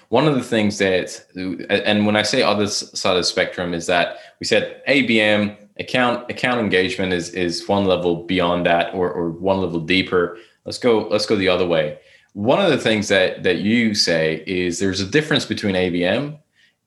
One 0.09 0.27
of 0.27 0.35
the 0.35 0.43
things 0.43 0.79
that, 0.79 1.27
and 1.69 2.07
when 2.07 2.17
I 2.17 2.23
say 2.23 2.43
other 2.43 2.67
side 2.67 3.13
of 3.13 3.19
the 3.19 3.25
spectrum, 3.25 3.75
is 3.75 3.87
that 3.87 4.17
we 4.41 4.47
said 4.47 4.83
ABM 4.89 5.57
account 5.79 6.31
account 6.31 6.61
engagement 6.61 7.13
is 7.13 7.31
is 7.31 7.69
one 7.69 7.85
level 7.85 8.25
beyond 8.25 8.67
that, 8.67 8.93
or 8.95 9.13
or 9.13 9.31
one 9.31 9.61
level 9.61 9.81
deeper. 9.81 10.39
Let's 10.65 10.79
go 10.79 11.07
let's 11.09 11.27
go 11.27 11.37
the 11.37 11.49
other 11.49 11.67
way. 11.67 11.99
One 12.33 12.61
of 12.61 12.71
the 12.71 12.79
things 12.79 13.09
that 13.09 13.43
that 13.45 13.59
you 13.59 13.95
say 13.95 14.43
is 14.47 14.79
there's 14.79 15.01
a 15.01 15.07
difference 15.07 15.45
between 15.45 15.75
ABM 15.75 16.39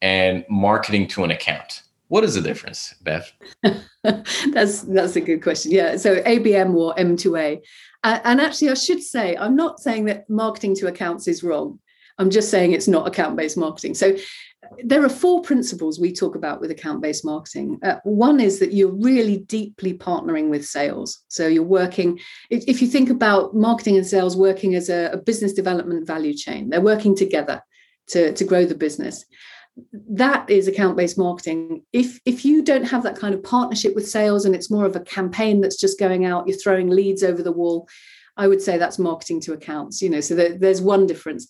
and 0.02 0.46
marketing 0.50 1.08
to 1.10 1.24
an 1.24 1.32
account. 1.32 1.84
What 2.08 2.26
is 2.26 2.36
the 2.36 2.42
difference, 2.42 2.94
Bev? 3.04 3.32
that's 4.04 4.82
that's 4.82 5.16
a 5.16 5.22
good 5.22 5.42
question. 5.42 5.72
Yeah. 5.72 5.96
So 5.96 6.22
ABM 6.24 6.76
or 6.76 6.94
M2A. 6.96 7.62
And 8.04 8.42
actually, 8.42 8.70
I 8.70 8.76
should 8.76 9.04
say, 9.04 9.38
I'm 9.38 9.56
not 9.56 9.80
saying 9.80 10.06
that 10.06 10.30
marketing 10.30 10.76
to 10.78 10.88
accounts 10.88 11.28
is 11.28 11.44
wrong. 11.44 11.80
I'm 12.18 12.30
just 12.30 12.50
saying 12.50 12.74
it's 12.74 12.88
not 12.88 13.08
account 13.08 13.36
based 13.36 13.58
marketing. 13.58 13.94
So 13.94 14.16
there 14.84 15.04
are 15.04 15.10
four 15.10 15.42
principles 15.42 16.00
we 16.00 16.14
talk 16.14 16.36
about 16.36 16.62
with 16.62 16.72
account 16.72 17.02
based 17.02 17.26
marketing. 17.26 17.80
Uh, 17.84 17.98
one 18.04 18.40
is 18.40 18.60
that 18.60 18.74
you're 18.74 18.94
really 18.94 19.38
deeply 19.38 19.94
partnering 19.94 20.50
with 20.50 20.66
sales. 20.66 21.24
So 21.28 21.48
you're 21.48 21.64
working, 21.64 22.20
if, 22.50 22.64
if 22.68 22.82
you 22.82 22.88
think 22.88 23.10
about 23.10 23.56
marketing 23.56 23.98
and 23.98 24.06
sales 24.06 24.38
working 24.38 24.76
as 24.76 24.90
a, 24.90 25.12
a 25.14 25.18
business 25.18 25.54
development 25.54 26.08
value 26.08 26.34
chain, 26.34 26.70
they're 26.70 26.82
working 26.82 27.16
together 27.16 27.62
to, 28.08 28.34
to 28.34 28.44
grow 28.44 28.66
the 28.66 28.76
business 28.76 29.26
that 29.94 30.50
is 30.50 30.68
account 30.68 30.98
based 30.98 31.18
marketing. 31.18 31.84
If 31.94 32.20
if 32.26 32.44
you 32.44 32.64
don't 32.64 32.84
have 32.84 33.04
that 33.04 33.18
kind 33.18 33.34
of 33.34 33.44
partnership 33.44 33.96
with 33.96 34.10
sales 34.10 34.46
and 34.46 34.54
it's 34.54 34.72
more 34.72 34.86
of 34.86 34.96
a 34.96 35.02
campaign 35.02 35.62
that's 35.62 35.80
just 35.80 36.00
going 36.00 36.26
out 36.26 36.48
you're 36.48 36.58
throwing 36.58 36.90
leads 36.90 37.24
over 37.24 37.42
the 37.42 37.52
wall 37.52 37.88
i 38.38 38.48
would 38.48 38.62
say 38.62 38.78
that's 38.78 39.00
marketing 39.00 39.40
to 39.42 39.54
accounts 39.54 40.02
you 40.02 40.10
know 40.10 40.22
so 40.22 40.36
there, 40.36 40.58
there's 40.58 40.82
one 40.82 41.08
difference. 41.08 41.48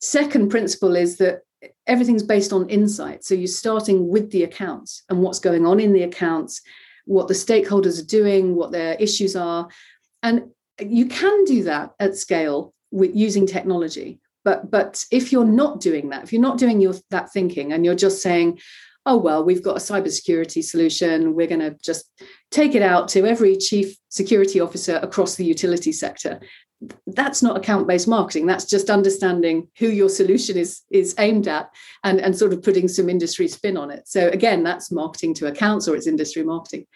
Second 0.00 0.48
principle 0.48 0.96
is 0.96 1.18
that 1.18 1.40
everything's 1.86 2.22
based 2.22 2.52
on 2.52 2.68
insight. 2.68 3.24
So 3.24 3.34
you're 3.34 3.48
starting 3.48 4.08
with 4.08 4.30
the 4.30 4.44
accounts 4.44 5.02
and 5.08 5.20
what's 5.20 5.40
going 5.40 5.66
on 5.66 5.80
in 5.80 5.92
the 5.92 6.04
accounts 6.04 6.62
what 7.04 7.26
the 7.26 7.34
stakeholders 7.34 8.00
are 8.00 8.06
doing 8.06 8.54
what 8.54 8.70
their 8.70 8.94
issues 8.94 9.34
are. 9.34 9.66
And 10.22 10.50
you 10.78 11.06
can 11.06 11.44
do 11.44 11.64
that 11.64 11.94
at 11.98 12.16
scale 12.16 12.74
with 12.90 13.16
using 13.16 13.46
technology 13.46 14.20
but 14.44 14.70
but 14.70 15.04
if 15.10 15.32
you're 15.32 15.44
not 15.44 15.80
doing 15.80 16.10
that 16.10 16.24
if 16.24 16.32
you're 16.32 16.42
not 16.42 16.58
doing 16.58 16.80
your 16.80 16.94
that 17.10 17.32
thinking 17.32 17.72
and 17.72 17.84
you're 17.84 17.94
just 17.94 18.22
saying 18.22 18.58
oh 19.06 19.16
well 19.16 19.44
we've 19.44 19.62
got 19.62 19.76
a 19.76 19.80
cybersecurity 19.80 20.62
solution. 20.62 21.34
We're 21.34 21.46
going 21.46 21.60
to 21.60 21.76
just 21.82 22.10
take 22.50 22.74
it 22.74 22.82
out 22.82 23.08
to 23.08 23.24
every 23.24 23.56
chief 23.56 23.96
security 24.10 24.60
officer 24.60 25.00
across 25.02 25.34
the 25.36 25.44
utility 25.44 25.92
sector 25.92 26.40
that's 27.08 27.42
not 27.42 27.56
account 27.56 27.88
based 27.88 28.06
marketing. 28.06 28.46
That's 28.46 28.64
just 28.64 28.90
understanding 28.90 29.68
who 29.78 29.88
your 29.88 30.08
solution 30.08 30.56
is 30.56 30.82
is 30.90 31.14
aimed 31.18 31.48
at 31.48 31.70
and 32.04 32.20
and 32.20 32.36
sort 32.36 32.52
of 32.52 32.62
putting 32.62 32.86
some 32.88 33.08
industry 33.08 33.48
spin 33.48 33.76
on 33.76 33.90
it. 33.90 34.06
So 34.06 34.28
again 34.28 34.62
that's 34.62 34.92
marketing 34.92 35.34
to 35.34 35.48
accounts 35.48 35.88
or 35.88 35.96
it's 35.96 36.06
industry 36.06 36.44
marketing 36.44 36.86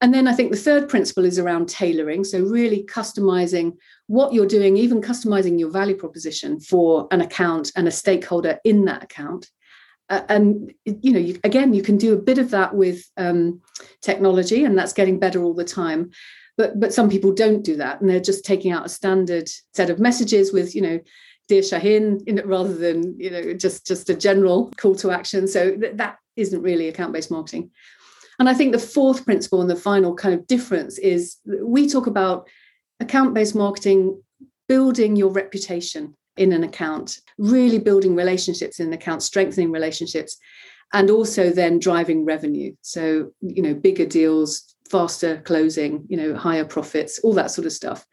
and 0.00 0.12
then 0.12 0.28
I 0.28 0.34
think 0.34 0.50
the 0.50 0.58
third 0.58 0.88
principle 0.88 1.24
is 1.24 1.38
around 1.38 1.68
tailoring. 1.68 2.24
So, 2.24 2.40
really 2.40 2.84
customizing 2.84 3.76
what 4.08 4.34
you're 4.34 4.46
doing, 4.46 4.76
even 4.76 5.00
customizing 5.00 5.58
your 5.58 5.70
value 5.70 5.96
proposition 5.96 6.60
for 6.60 7.08
an 7.10 7.22
account 7.22 7.72
and 7.76 7.88
a 7.88 7.90
stakeholder 7.90 8.58
in 8.64 8.84
that 8.84 9.04
account. 9.04 9.48
Uh, 10.10 10.22
and 10.28 10.72
you 10.84 11.12
know, 11.12 11.18
you, 11.18 11.38
again, 11.44 11.72
you 11.72 11.82
can 11.82 11.96
do 11.96 12.12
a 12.12 12.18
bit 12.18 12.38
of 12.38 12.50
that 12.50 12.74
with 12.74 13.04
um, 13.16 13.60
technology, 14.02 14.64
and 14.64 14.78
that's 14.78 14.92
getting 14.92 15.18
better 15.18 15.42
all 15.42 15.54
the 15.54 15.64
time. 15.64 16.10
But 16.58 16.78
but 16.78 16.92
some 16.92 17.08
people 17.08 17.32
don't 17.32 17.64
do 17.64 17.76
that, 17.76 18.00
and 18.00 18.08
they're 18.08 18.20
just 18.20 18.44
taking 18.44 18.72
out 18.72 18.86
a 18.86 18.90
standard 18.90 19.48
set 19.74 19.88
of 19.88 19.98
messages 19.98 20.52
with 20.52 20.74
you 20.74 20.82
know, 20.82 21.00
dear 21.48 21.62
Shahin, 21.62 22.22
in 22.26 22.38
it, 22.38 22.46
rather 22.46 22.74
than 22.74 23.18
you 23.18 23.30
know 23.30 23.54
just 23.54 23.86
just 23.86 24.10
a 24.10 24.14
general 24.14 24.70
call 24.76 24.94
to 24.96 25.10
action. 25.10 25.48
So 25.48 25.74
th- 25.74 25.96
that 25.96 26.18
isn't 26.36 26.62
really 26.62 26.88
account 26.88 27.14
based 27.14 27.30
marketing. 27.30 27.70
And 28.38 28.48
I 28.48 28.54
think 28.54 28.72
the 28.72 28.78
fourth 28.78 29.24
principle 29.24 29.60
and 29.60 29.70
the 29.70 29.76
final 29.76 30.14
kind 30.14 30.34
of 30.34 30.46
difference 30.46 30.98
is 30.98 31.36
we 31.62 31.88
talk 31.88 32.06
about 32.06 32.48
account 33.00 33.34
based 33.34 33.54
marketing, 33.54 34.22
building 34.68 35.16
your 35.16 35.30
reputation 35.30 36.14
in 36.36 36.52
an 36.52 36.64
account, 36.64 37.18
really 37.38 37.78
building 37.78 38.14
relationships 38.14 38.78
in 38.78 38.88
an 38.88 38.92
account, 38.92 39.22
strengthening 39.22 39.70
relationships, 39.70 40.36
and 40.92 41.10
also 41.10 41.50
then 41.50 41.78
driving 41.78 42.24
revenue. 42.24 42.74
So, 42.82 43.32
you 43.40 43.62
know, 43.62 43.74
bigger 43.74 44.06
deals, 44.06 44.74
faster 44.90 45.40
closing, 45.42 46.04
you 46.08 46.16
know, 46.16 46.34
higher 46.36 46.64
profits, 46.64 47.18
all 47.20 47.32
that 47.34 47.50
sort 47.50 47.66
of 47.66 47.72
stuff. 47.72 48.06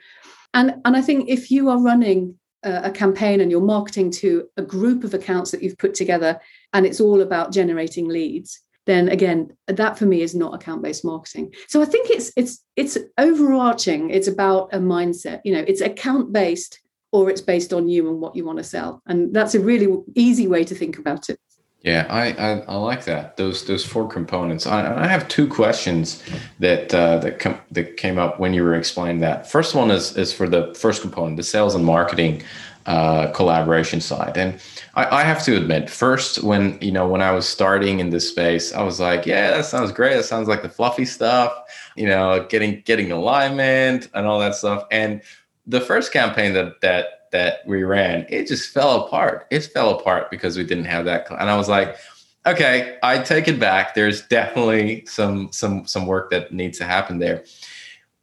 And, 0.54 0.76
and 0.86 0.96
I 0.96 1.02
think 1.02 1.30
if 1.30 1.52
you 1.52 1.70
are 1.70 1.82
running 1.82 2.36
a, 2.64 2.84
a 2.86 2.92
campaign 2.92 3.42
and 3.42 3.52
you're 3.52 3.62
marketing 3.62 4.12
to 4.12 4.48
a 4.58 4.62
group 4.62 5.04
of 5.04 5.14
accounts 5.14 5.52
that 5.52 5.62
you've 5.62 5.78
put 5.78 5.94
together 5.94 6.40
and 6.74 6.86
it's 6.86 7.00
all 7.02 7.22
about 7.22 7.52
generating 7.52 8.08
leads, 8.08 8.62
then 8.86 9.10
again 9.10 9.56
that 9.68 9.98
for 9.98 10.06
me 10.06 10.22
is 10.22 10.36
not 10.36 10.54
account 10.54 10.82
based 10.82 11.06
marketing. 11.06 11.54
So 11.68 11.82
i 11.82 11.86
think 11.86 12.10
it's 12.10 12.32
it's 12.36 12.64
it's 12.76 12.98
overarching. 13.18 14.10
It's 14.10 14.28
about 14.28 14.74
a 14.74 14.80
mindset 14.80 15.42
you 15.44 15.54
know 15.54 15.64
it's 15.68 15.82
account 15.82 16.34
based 16.34 16.80
or 17.12 17.30
it's 17.30 17.42
based 17.42 17.74
on 17.74 17.88
you 17.88 18.10
and 18.10 18.20
what 18.20 18.36
you 18.36 18.44
want 18.44 18.58
to 18.58 18.64
sell. 18.64 19.02
And 19.06 19.34
that's 19.36 19.54
a 19.54 19.60
really 19.60 19.88
easy 20.16 20.48
way 20.48 20.64
to 20.64 20.74
think 20.74 20.98
about 20.98 21.30
it. 21.30 21.40
Yeah 21.84 22.08
i 22.10 22.32
i, 22.32 22.50
I 22.62 22.76
like 22.76 23.06
that. 23.06 23.38
Those 23.38 23.66
those 23.66 23.86
four 23.86 24.08
components. 24.08 24.66
I, 24.66 25.04
I 25.04 25.08
have 25.08 25.28
two 25.28 25.48
questions 25.48 26.24
that 26.60 26.94
uh, 26.94 27.18
that 27.20 27.40
com- 27.40 27.62
that 27.72 27.98
came 27.98 28.18
up 28.18 28.40
when 28.40 28.54
you 28.54 28.64
were 28.64 28.76
explaining 28.76 29.20
that. 29.22 29.50
First 29.50 29.76
one 29.76 29.92
is 29.92 30.16
is 30.18 30.34
for 30.34 30.48
the 30.48 30.74
first 30.76 31.02
component 31.02 31.38
the 31.38 31.44
sales 31.44 31.76
and 31.76 31.86
marketing 31.86 32.44
uh, 32.86 33.32
collaboration 33.32 34.02
side. 34.02 34.38
And 34.38 34.60
I, 34.96 35.22
I, 35.22 35.24
have 35.24 35.44
to 35.46 35.56
admit, 35.56 35.90
first 35.90 36.44
when 36.44 36.78
you 36.82 36.92
know 36.92 37.08
when 37.08 37.22
I 37.22 37.32
was 37.32 37.48
starting 37.48 38.00
in 38.00 38.10
this 38.10 38.30
space, 38.30 38.74
I 38.74 38.84
was 38.84 39.00
like, 39.00 39.26
yeah, 39.26 39.52
that 39.52 39.66
sounds 39.66 39.92
great. 39.92 40.16
That 40.16 40.26
sounds 40.26 40.48
like 40.48 40.62
the 40.62 40.70
fluffy 40.70 41.06
stuff, 41.06 41.54
you 41.96 42.08
know, 42.08 42.46
getting 42.50 42.82
getting 42.82 43.12
alignment 43.12 44.10
and 44.14 44.26
all 44.26 44.40
that 44.40 44.56
stuff. 44.56 44.86
And 44.92 45.22
the 45.66 45.80
first 45.80 46.12
campaign 46.12 46.54
that 46.54 46.82
that 46.82 47.30
that 47.32 47.66
we 47.66 47.84
ran, 47.84 48.26
it 48.30 48.48
just 48.48 48.74
fell 48.74 49.06
apart. 49.06 49.48
It 49.50 49.64
fell 49.66 49.98
apart 49.98 50.30
because 50.30 50.58
we 50.58 50.64
didn't 50.64 50.86
have 50.86 51.06
that. 51.06 51.30
And 51.32 51.50
I 51.50 51.56
was 51.56 51.70
like, 51.70 51.98
okay, 52.46 52.98
I 53.02 53.20
take 53.20 53.48
it 53.48 53.60
back. 53.60 53.96
There's 53.96 54.22
definitely 54.28 55.06
some 55.06 55.52
some 55.52 55.86
some 55.88 56.06
work 56.06 56.30
that 56.32 56.52
needs 56.52 56.78
to 56.80 56.86
happen 56.86 57.20
there. 57.20 57.44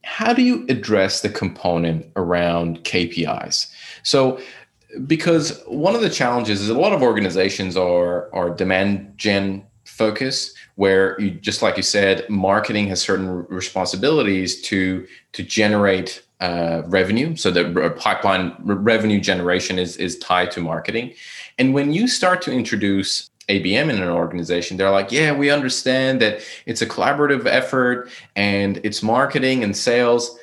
How 0.05 0.33
do 0.33 0.43
you 0.43 0.67
address 0.69 1.21
the 1.21 1.29
component 1.29 2.07
around 2.17 2.85
KPIs? 2.85 3.71
So, 4.03 4.41
because 5.07 5.63
one 5.67 5.95
of 5.95 6.01
the 6.01 6.11
challenges 6.11 6.61
is 6.61 6.69
a 6.69 6.79
lot 6.79 6.93
of 6.93 7.03
organizations 7.03 7.77
are 7.77 8.33
are 8.35 8.51
demand 8.51 9.13
gen 9.17 9.65
focus 9.85 10.55
where 10.77 11.21
you 11.21 11.31
just 11.31 11.63
like 11.63 11.77
you 11.77 11.83
said 11.83 12.29
marketing 12.29 12.87
has 12.89 13.01
certain 13.01 13.45
responsibilities 13.49 14.61
to 14.63 15.07
to 15.33 15.43
generate 15.43 16.23
uh, 16.41 16.83
revenue 16.87 17.37
so 17.37 17.51
the 17.51 17.95
pipeline 17.99 18.55
revenue 18.65 19.21
generation 19.21 19.79
is 19.79 19.97
is 19.97 20.19
tied 20.19 20.51
to 20.51 20.61
marketing 20.61 21.13
and 21.59 21.75
when 21.75 21.93
you 21.93 22.09
start 22.09 22.41
to 22.43 22.53
introduce 22.53 23.31
ABM 23.51 23.91
in 23.91 24.03
an 24.03 24.09
organization, 24.09 24.77
they're 24.77 24.91
like, 24.91 25.11
yeah, 25.11 25.33
we 25.33 25.51
understand 25.51 26.21
that 26.23 26.41
it's 26.67 26.81
a 26.81 26.87
collaborative 26.87 27.47
effort 27.47 28.09
and 28.37 28.81
it's 28.85 29.03
marketing 29.03 29.65
and 29.65 29.77
sales. 29.77 30.39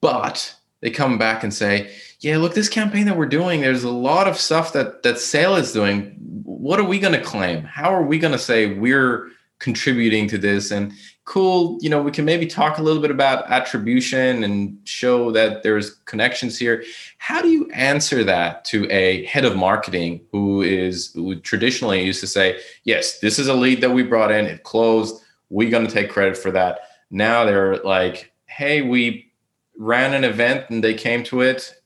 But 0.00 0.54
they 0.80 0.90
come 0.90 1.16
back 1.16 1.44
and 1.44 1.54
say, 1.54 1.94
yeah, 2.20 2.36
look, 2.36 2.54
this 2.54 2.68
campaign 2.68 3.06
that 3.06 3.16
we're 3.16 3.26
doing, 3.26 3.62
there's 3.62 3.84
a 3.84 3.90
lot 3.90 4.28
of 4.28 4.36
stuff 4.36 4.74
that 4.74 5.02
that 5.02 5.18
sale 5.18 5.56
is 5.56 5.72
doing. 5.72 6.16
What 6.44 6.78
are 6.78 6.84
we 6.84 6.98
going 6.98 7.14
to 7.14 7.20
claim? 7.22 7.64
How 7.64 7.94
are 7.94 8.02
we 8.02 8.18
going 8.18 8.32
to 8.32 8.38
say 8.38 8.74
we're 8.74 9.30
contributing 9.58 10.28
to 10.28 10.36
this? 10.36 10.70
And 10.70 10.92
cool, 11.24 11.78
you 11.80 11.88
know, 11.88 12.02
we 12.02 12.10
can 12.10 12.26
maybe 12.26 12.46
talk 12.46 12.76
a 12.76 12.82
little 12.82 13.00
bit 13.00 13.10
about 13.10 13.50
attribution 13.50 14.44
and 14.44 14.76
show 14.84 15.30
that 15.30 15.62
there's 15.62 15.94
connections 16.04 16.58
here. 16.58 16.84
How 17.16 17.40
do 17.40 17.48
you 17.48 17.70
answer 17.70 18.22
that 18.24 18.66
to 18.66 18.86
a 18.90 19.24
head 19.24 19.46
of 19.46 19.56
marketing 19.56 20.20
who 20.30 20.60
is 20.60 21.12
who 21.14 21.36
traditionally 21.36 22.04
used 22.04 22.20
to 22.20 22.26
say, 22.26 22.60
yes, 22.84 23.20
this 23.20 23.38
is 23.38 23.48
a 23.48 23.54
lead 23.54 23.80
that 23.80 23.92
we 23.92 24.02
brought 24.02 24.30
in, 24.30 24.44
it 24.44 24.62
closed, 24.64 25.22
we're 25.48 25.70
going 25.70 25.86
to 25.86 25.92
take 25.92 26.10
credit 26.10 26.36
for 26.36 26.50
that. 26.50 26.80
Now 27.10 27.46
they're 27.46 27.78
like, 27.78 28.32
hey, 28.44 28.82
we 28.82 29.32
ran 29.78 30.12
an 30.12 30.24
event 30.24 30.66
and 30.68 30.84
they 30.84 30.92
came 30.92 31.24
to 31.24 31.40
it 31.40 31.79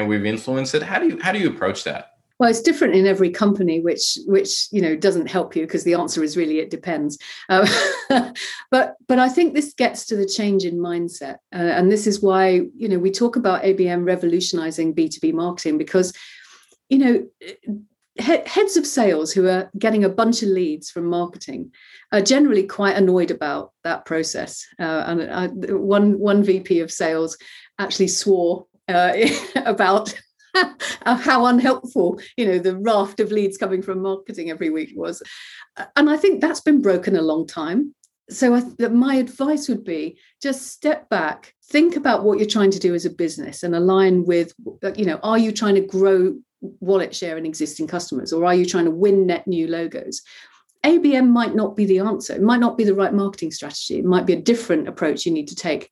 and 0.00 0.08
we've 0.08 0.26
influenced 0.26 0.74
it. 0.74 0.82
How 0.82 0.98
do 0.98 1.08
you 1.08 1.18
how 1.20 1.32
do 1.32 1.38
you 1.38 1.48
approach 1.48 1.84
that? 1.84 2.12
Well, 2.38 2.48
it's 2.48 2.62
different 2.62 2.94
in 2.94 3.06
every 3.06 3.30
company, 3.30 3.80
which 3.80 4.18
which 4.24 4.68
you 4.72 4.80
know 4.80 4.96
doesn't 4.96 5.30
help 5.30 5.54
you 5.54 5.66
because 5.66 5.84
the 5.84 5.94
answer 5.94 6.22
is 6.24 6.36
really 6.36 6.58
it 6.58 6.70
depends. 6.70 7.18
Um, 7.50 7.66
but 8.70 8.96
but 9.06 9.18
I 9.18 9.28
think 9.28 9.54
this 9.54 9.74
gets 9.74 10.06
to 10.06 10.16
the 10.16 10.26
change 10.26 10.64
in 10.64 10.78
mindset, 10.78 11.36
uh, 11.54 11.58
and 11.76 11.92
this 11.92 12.06
is 12.06 12.22
why 12.22 12.62
you 12.74 12.88
know 12.88 12.98
we 12.98 13.10
talk 13.10 13.36
about 13.36 13.62
ABM 13.62 14.06
revolutionizing 14.06 14.94
B 14.94 15.08
two 15.08 15.20
B 15.20 15.32
marketing 15.32 15.76
because 15.76 16.14
you 16.88 16.98
know 16.98 17.26
heads 18.18 18.76
of 18.76 18.86
sales 18.86 19.32
who 19.32 19.46
are 19.46 19.70
getting 19.78 20.04
a 20.04 20.08
bunch 20.08 20.42
of 20.42 20.48
leads 20.48 20.90
from 20.90 21.06
marketing 21.06 21.70
are 22.12 22.20
generally 22.20 22.66
quite 22.66 22.96
annoyed 22.96 23.30
about 23.30 23.72
that 23.84 24.04
process. 24.04 24.66
Uh, 24.78 25.04
and 25.06 25.22
I, 25.30 25.46
one 25.48 26.18
one 26.18 26.42
VP 26.42 26.80
of 26.80 26.90
sales 26.90 27.36
actually 27.78 28.08
swore 28.08 28.66
uh, 28.90 29.14
about 29.66 30.14
how 31.04 31.46
unhelpful 31.46 32.20
you 32.36 32.44
know 32.44 32.58
the 32.58 32.76
raft 32.76 33.20
of 33.20 33.30
leads 33.30 33.56
coming 33.56 33.82
from 33.82 34.02
marketing 34.02 34.50
every 34.50 34.70
week 34.70 34.92
was. 34.96 35.22
And 35.96 36.10
i 36.10 36.16
think 36.16 36.40
that's 36.40 36.60
been 36.60 36.82
broken 36.82 37.16
a 37.16 37.22
long 37.22 37.46
time. 37.46 37.94
So 38.30 38.54
I, 38.54 38.88
my 38.88 39.16
advice 39.16 39.68
would 39.68 39.84
be 39.84 40.18
just 40.40 40.66
step 40.68 41.08
back 41.08 41.54
think 41.70 41.96
about 41.96 42.24
what 42.24 42.38
you're 42.38 42.48
trying 42.48 42.70
to 42.72 42.78
do 42.78 42.94
as 42.94 43.04
a 43.04 43.10
business 43.10 43.62
and 43.62 43.74
align 43.74 44.24
with 44.24 44.52
you 44.96 45.04
know 45.04 45.20
are 45.22 45.38
you 45.38 45.52
trying 45.52 45.76
to 45.76 45.80
grow 45.80 46.36
wallet 46.60 47.14
share 47.14 47.38
in 47.38 47.46
existing 47.46 47.86
customers 47.86 48.32
or 48.32 48.44
are 48.44 48.54
you 48.54 48.66
trying 48.66 48.84
to 48.84 48.90
win 48.90 49.26
net 49.26 49.46
new 49.46 49.66
logos? 49.66 50.22
Abm 50.84 51.28
might 51.28 51.54
not 51.54 51.76
be 51.76 51.84
the 51.84 51.98
answer. 51.98 52.34
It 52.34 52.42
might 52.42 52.60
not 52.60 52.78
be 52.78 52.84
the 52.84 52.94
right 52.94 53.12
marketing 53.12 53.50
strategy. 53.50 53.98
It 53.98 54.04
might 54.04 54.26
be 54.26 54.32
a 54.32 54.40
different 54.40 54.88
approach 54.88 55.26
you 55.26 55.32
need 55.32 55.48
to 55.48 55.54
take. 55.54 55.90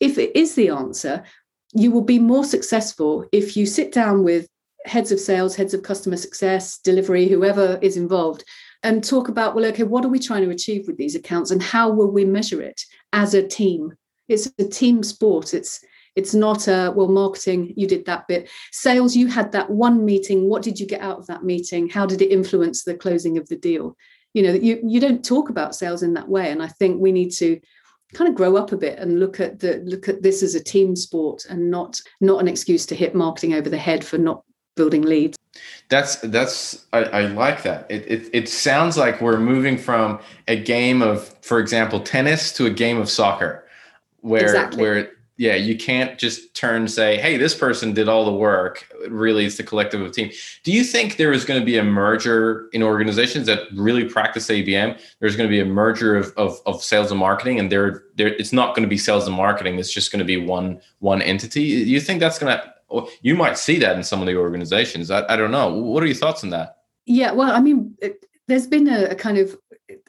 If 0.00 0.18
it 0.18 0.34
is 0.36 0.54
the 0.54 0.70
answer 0.70 1.24
you 1.72 1.90
will 1.90 2.02
be 2.02 2.18
more 2.18 2.44
successful 2.44 3.26
if 3.32 3.56
you 3.56 3.66
sit 3.66 3.92
down 3.92 4.24
with 4.24 4.46
heads 4.84 5.12
of 5.12 5.20
sales, 5.20 5.54
heads 5.54 5.74
of 5.74 5.82
customer 5.82 6.16
success, 6.16 6.78
delivery, 6.78 7.28
whoever 7.28 7.78
is 7.82 7.96
involved, 7.96 8.44
and 8.82 9.04
talk 9.04 9.28
about, 9.28 9.54
well, 9.54 9.64
okay, 9.66 9.84
what 9.84 10.04
are 10.04 10.08
we 10.08 10.18
trying 10.18 10.42
to 10.42 10.50
achieve 10.50 10.86
with 10.86 10.96
these 10.96 11.14
accounts 11.14 11.50
and 11.50 11.62
how 11.62 11.90
will 11.90 12.10
we 12.10 12.24
measure 12.24 12.60
it 12.60 12.82
as 13.12 13.34
a 13.34 13.46
team? 13.46 13.94
It's 14.28 14.50
a 14.58 14.64
team 14.64 15.02
sport. 15.02 15.54
It's 15.54 15.80
it's 16.14 16.34
not 16.34 16.68
a 16.68 16.92
well, 16.94 17.08
marketing, 17.08 17.72
you 17.74 17.86
did 17.86 18.04
that 18.04 18.28
bit. 18.28 18.50
Sales, 18.70 19.16
you 19.16 19.28
had 19.28 19.52
that 19.52 19.70
one 19.70 20.04
meeting. 20.04 20.46
What 20.46 20.62
did 20.62 20.78
you 20.78 20.86
get 20.86 21.00
out 21.00 21.18
of 21.18 21.26
that 21.28 21.42
meeting? 21.42 21.88
How 21.88 22.04
did 22.04 22.20
it 22.20 22.30
influence 22.30 22.84
the 22.84 22.94
closing 22.94 23.38
of 23.38 23.48
the 23.48 23.56
deal? 23.56 23.96
You 24.34 24.42
know, 24.42 24.52
you, 24.52 24.78
you 24.84 25.00
don't 25.00 25.24
talk 25.24 25.48
about 25.48 25.74
sales 25.74 26.02
in 26.02 26.12
that 26.14 26.28
way. 26.28 26.50
And 26.50 26.62
I 26.62 26.68
think 26.68 27.00
we 27.00 27.12
need 27.12 27.30
to 27.32 27.58
kind 28.14 28.28
of 28.28 28.34
grow 28.34 28.56
up 28.56 28.72
a 28.72 28.76
bit 28.76 28.98
and 28.98 29.18
look 29.18 29.40
at 29.40 29.60
the 29.60 29.78
look 29.84 30.08
at 30.08 30.22
this 30.22 30.42
as 30.42 30.54
a 30.54 30.62
team 30.62 30.94
sport 30.96 31.44
and 31.48 31.70
not 31.70 32.00
not 32.20 32.40
an 32.40 32.48
excuse 32.48 32.86
to 32.86 32.94
hit 32.94 33.14
marketing 33.14 33.54
over 33.54 33.68
the 33.68 33.78
head 33.78 34.04
for 34.04 34.18
not 34.18 34.42
building 34.76 35.02
leads 35.02 35.36
that's 35.88 36.16
that's 36.16 36.86
I, 36.92 37.02
I, 37.04 37.20
like 37.26 37.62
that 37.62 37.86
it, 37.90 38.10
it 38.10 38.30
it 38.32 38.48
sounds 38.48 38.96
like 38.96 39.20
we're 39.20 39.38
moving 39.38 39.76
from 39.76 40.20
a 40.48 40.56
game 40.56 41.02
of 41.02 41.28
for 41.42 41.58
example 41.58 42.00
tennis 42.00 42.52
to 42.54 42.66
a 42.66 42.70
game 42.70 42.98
of 42.98 43.10
soccer 43.10 43.66
where 44.20 44.42
exactly. 44.42 44.82
where 44.82 45.10
yeah, 45.42 45.56
you 45.56 45.76
can't 45.76 46.20
just 46.20 46.54
turn 46.54 46.86
say, 46.86 47.16
hey, 47.16 47.36
this 47.36 47.52
person 47.52 47.92
did 47.92 48.08
all 48.08 48.24
the 48.24 48.32
work. 48.32 48.86
Really, 49.08 49.44
it's 49.44 49.56
the 49.56 49.64
collective 49.64 50.00
of 50.00 50.12
team. 50.12 50.30
Do 50.62 50.70
you 50.70 50.84
think 50.84 51.16
there 51.16 51.32
is 51.32 51.44
going 51.44 51.58
to 51.58 51.66
be 51.66 51.76
a 51.78 51.82
merger 51.82 52.68
in 52.72 52.80
organizations 52.80 53.48
that 53.48 53.62
really 53.74 54.04
practice 54.04 54.46
ABM? 54.46 55.00
There's 55.18 55.34
going 55.34 55.48
to 55.48 55.50
be 55.50 55.58
a 55.58 55.64
merger 55.64 56.14
of, 56.14 56.32
of, 56.36 56.60
of 56.64 56.80
sales 56.80 57.10
and 57.10 57.18
marketing, 57.18 57.58
and 57.58 57.72
there, 57.72 58.04
there, 58.14 58.28
it's 58.28 58.52
not 58.52 58.76
going 58.76 58.84
to 58.84 58.88
be 58.88 58.96
sales 58.96 59.26
and 59.26 59.36
marketing. 59.36 59.80
It's 59.80 59.92
just 59.92 60.12
going 60.12 60.20
to 60.20 60.24
be 60.24 60.36
one 60.36 60.80
one 61.00 61.20
entity. 61.20 61.62
You 61.62 62.00
think 62.00 62.20
that's 62.20 62.38
going 62.38 62.56
to? 62.56 63.08
You 63.22 63.34
might 63.34 63.58
see 63.58 63.80
that 63.80 63.96
in 63.96 64.04
some 64.04 64.20
of 64.20 64.28
the 64.28 64.36
organizations. 64.36 65.10
I, 65.10 65.24
I 65.28 65.34
don't 65.34 65.50
know. 65.50 65.74
What 65.74 66.04
are 66.04 66.06
your 66.06 66.14
thoughts 66.14 66.44
on 66.44 66.50
that? 66.50 66.76
Yeah, 67.06 67.32
well, 67.32 67.50
I 67.50 67.58
mean, 67.58 67.96
it, 68.00 68.26
there's 68.46 68.68
been 68.68 68.86
a, 68.86 69.06
a 69.06 69.14
kind 69.16 69.38
of 69.38 69.56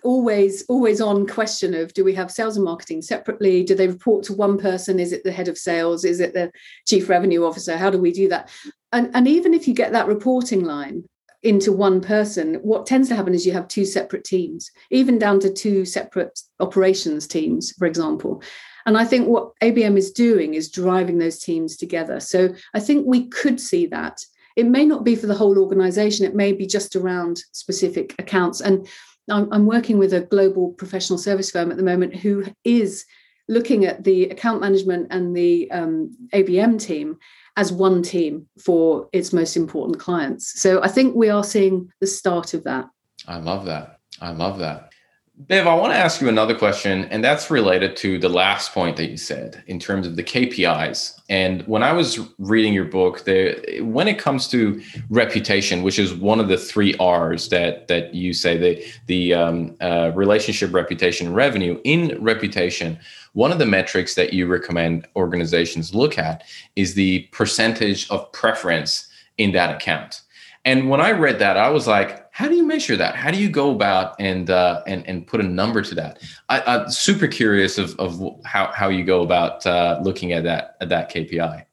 always 0.03 0.63
always 0.67 1.01
on 1.01 1.27
question 1.27 1.73
of 1.73 1.93
do 1.93 2.03
we 2.03 2.13
have 2.13 2.31
sales 2.31 2.55
and 2.55 2.65
marketing 2.65 3.01
separately? 3.01 3.63
Do 3.63 3.75
they 3.75 3.87
report 3.87 4.23
to 4.25 4.33
one 4.33 4.57
person? 4.57 4.99
Is 4.99 5.11
it 5.11 5.23
the 5.23 5.31
head 5.31 5.47
of 5.47 5.57
sales? 5.57 6.05
Is 6.05 6.19
it 6.19 6.33
the 6.33 6.51
chief 6.87 7.09
revenue 7.09 7.45
officer? 7.45 7.77
How 7.77 7.89
do 7.89 7.97
we 7.97 8.11
do 8.11 8.29
that? 8.29 8.49
And 8.91 9.11
and 9.13 9.27
even 9.27 9.53
if 9.53 9.67
you 9.67 9.73
get 9.73 9.91
that 9.91 10.07
reporting 10.07 10.63
line 10.63 11.03
into 11.43 11.73
one 11.73 11.99
person 11.99 12.55
what 12.63 12.85
tends 12.85 13.09
to 13.09 13.15
happen 13.15 13.33
is 13.33 13.45
you 13.45 13.51
have 13.51 13.67
two 13.67 13.83
separate 13.83 14.23
teams 14.23 14.71
even 14.91 15.19
down 15.19 15.41
to 15.41 15.51
two 15.51 15.83
separate 15.83 16.39
operations 16.61 17.27
teams 17.27 17.73
for 17.73 17.85
example. 17.85 18.41
And 18.85 18.97
i 18.97 19.05
think 19.05 19.27
what 19.27 19.51
abm 19.61 19.97
is 19.97 20.11
doing 20.11 20.53
is 20.53 20.71
driving 20.71 21.17
those 21.17 21.39
teams 21.39 21.77
together. 21.77 22.19
So 22.19 22.55
i 22.73 22.79
think 22.79 23.05
we 23.05 23.27
could 23.27 23.59
see 23.59 23.87
that. 23.87 24.23
It 24.55 24.67
may 24.67 24.85
not 24.85 25.03
be 25.03 25.15
for 25.15 25.27
the 25.27 25.35
whole 25.35 25.57
organization. 25.57 26.25
It 26.25 26.35
may 26.35 26.53
be 26.53 26.67
just 26.67 26.95
around 26.95 27.41
specific 27.51 28.15
accounts. 28.19 28.61
And 28.61 28.87
I'm, 29.29 29.65
working 29.65 29.97
with 29.97 30.13
a 30.13 30.21
global 30.21 30.73
professional 30.73 31.17
service 31.17 31.51
firm 31.51 31.71
at 31.71 31.77
the 31.77 31.83
moment 31.83 32.15
who 32.15 32.45
is 32.63 33.05
looking 33.47 33.85
at 33.85 34.03
the 34.03 34.25
account 34.25 34.61
management 34.61 35.07
and 35.11 35.35
the 35.35 35.69
um, 35.71 36.15
ABM 36.33 36.81
team 36.81 37.17
as 37.55 37.71
one 37.71 38.01
team 38.01 38.47
for 38.59 39.09
its 39.13 39.33
most 39.33 39.55
important 39.55 39.99
clients. 39.99 40.59
So 40.59 40.81
I 40.81 40.87
think 40.87 41.15
we 41.15 41.29
are 41.29 41.43
seeing 41.43 41.89
the 41.99 42.07
start 42.07 42.53
of 42.53 42.63
that. 42.63 42.89
I 43.27 43.37
love 43.37 43.65
that. 43.65 43.99
I 44.21 44.31
love 44.31 44.59
that. 44.59 44.92
Bev, 45.35 45.65
I 45.65 45.73
want 45.73 45.91
to 45.93 45.97
ask 45.97 46.21
you 46.21 46.29
another 46.29 46.53
question, 46.53 47.05
and 47.05 47.23
that's 47.23 47.49
related 47.49 47.97
to 47.97 48.19
the 48.19 48.29
last 48.29 48.71
point 48.71 48.97
that 48.97 49.09
you 49.09 49.17
said 49.17 49.63
in 49.65 49.79
terms 49.79 50.05
of 50.05 50.15
the 50.15 50.23
KPIs. 50.23 51.19
And 51.27 51.63
when 51.63 51.81
I 51.81 51.91
was 51.91 52.19
reading 52.37 52.71
your 52.71 52.85
book, 52.85 53.25
the, 53.25 53.81
when 53.81 54.07
it 54.07 54.19
comes 54.19 54.47
to 54.49 54.79
reputation, 55.09 55.81
which 55.81 55.97
is 55.97 56.13
one 56.13 56.39
of 56.39 56.49
the 56.49 56.57
three 56.57 56.95
R's 56.99 57.49
that 57.49 57.87
that 57.87 58.13
you 58.13 58.31
say, 58.31 58.57
the 58.57 58.85
the 59.07 59.33
um, 59.33 59.75
uh, 59.81 60.11
relationship, 60.13 60.71
reputation, 60.71 61.33
revenue. 61.33 61.81
In 61.83 62.15
reputation, 62.23 62.99
one 63.33 63.51
of 63.51 63.57
the 63.57 63.65
metrics 63.65 64.13
that 64.13 64.33
you 64.33 64.45
recommend 64.45 65.07
organizations 65.15 65.95
look 65.95 66.19
at 66.19 66.43
is 66.75 66.93
the 66.93 67.21
percentage 67.31 68.07
of 68.11 68.31
preference 68.33 69.07
in 69.39 69.51
that 69.53 69.75
account. 69.75 70.21
And 70.63 70.89
when 70.89 71.01
I 71.01 71.11
read 71.11 71.39
that, 71.39 71.57
I 71.57 71.69
was 71.69 71.87
like, 71.87 72.22
how 72.33 72.47
do 72.47 72.55
you 72.55 72.65
measure 72.65 72.97
that? 72.97 73.15
How 73.15 73.29
do 73.29 73.37
you 73.37 73.47
go 73.47 73.69
about 73.69 74.15
and 74.19 74.49
uh, 74.49 74.81
and 74.87 75.07
and 75.07 75.25
put 75.25 75.39
a 75.39 75.43
number 75.43 75.83
to 75.83 75.95
that? 75.95 76.19
I, 76.49 76.75
am 76.75 76.89
super 76.89 77.27
curious 77.27 77.77
of, 77.77 77.97
of 77.99 78.19
how 78.43 78.71
how 78.73 78.89
you 78.89 79.05
go 79.05 79.21
about 79.21 79.65
uh, 79.67 79.99
looking 80.03 80.33
at 80.33 80.43
that 80.43 80.75
at 80.81 80.89
that 80.89 81.13
KPI. 81.13 81.63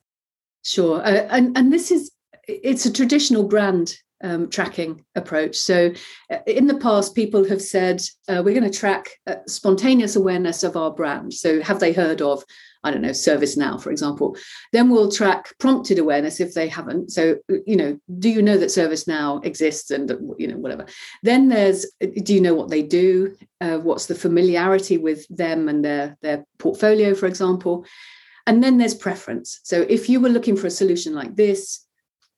Sure, 0.62 1.00
uh, 1.00 1.26
and 1.30 1.56
and 1.56 1.72
this 1.72 1.90
is 1.90 2.10
it's 2.46 2.84
a 2.84 2.92
traditional 2.92 3.44
brand 3.44 3.96
um, 4.22 4.50
tracking 4.50 5.02
approach. 5.14 5.56
So, 5.56 5.94
uh, 6.30 6.38
in 6.46 6.66
the 6.66 6.76
past, 6.76 7.14
people 7.14 7.48
have 7.48 7.62
said 7.62 8.02
uh, 8.28 8.42
we're 8.44 8.58
going 8.58 8.70
to 8.70 8.78
track 8.78 9.08
uh, 9.26 9.36
spontaneous 9.46 10.14
awareness 10.14 10.62
of 10.62 10.76
our 10.76 10.90
brand. 10.90 11.32
So, 11.32 11.62
have 11.62 11.80
they 11.80 11.94
heard 11.94 12.20
of 12.20 12.44
I 12.82 12.90
don't 12.90 13.02
know, 13.02 13.10
ServiceNow, 13.10 13.82
for 13.82 13.90
example. 13.90 14.36
Then 14.72 14.88
we'll 14.88 15.10
track 15.10 15.52
prompted 15.58 15.98
awareness 15.98 16.40
if 16.40 16.54
they 16.54 16.66
haven't. 16.66 17.10
So, 17.10 17.36
you 17.66 17.76
know, 17.76 17.98
do 18.18 18.30
you 18.30 18.40
know 18.40 18.56
that 18.56 18.70
ServiceNow 18.70 19.44
exists 19.44 19.90
and, 19.90 20.10
you 20.38 20.48
know, 20.48 20.56
whatever. 20.56 20.86
Then 21.22 21.48
there's, 21.48 21.86
do 22.00 22.34
you 22.34 22.40
know 22.40 22.54
what 22.54 22.70
they 22.70 22.82
do? 22.82 23.36
Uh, 23.60 23.78
what's 23.78 24.06
the 24.06 24.14
familiarity 24.14 24.96
with 24.96 25.26
them 25.28 25.68
and 25.68 25.84
their, 25.84 26.16
their 26.22 26.46
portfolio, 26.58 27.14
for 27.14 27.26
example? 27.26 27.84
And 28.46 28.64
then 28.64 28.78
there's 28.78 28.94
preference. 28.94 29.60
So 29.62 29.82
if 29.82 30.08
you 30.08 30.18
were 30.18 30.30
looking 30.30 30.56
for 30.56 30.66
a 30.66 30.70
solution 30.70 31.14
like 31.14 31.36
this, 31.36 31.86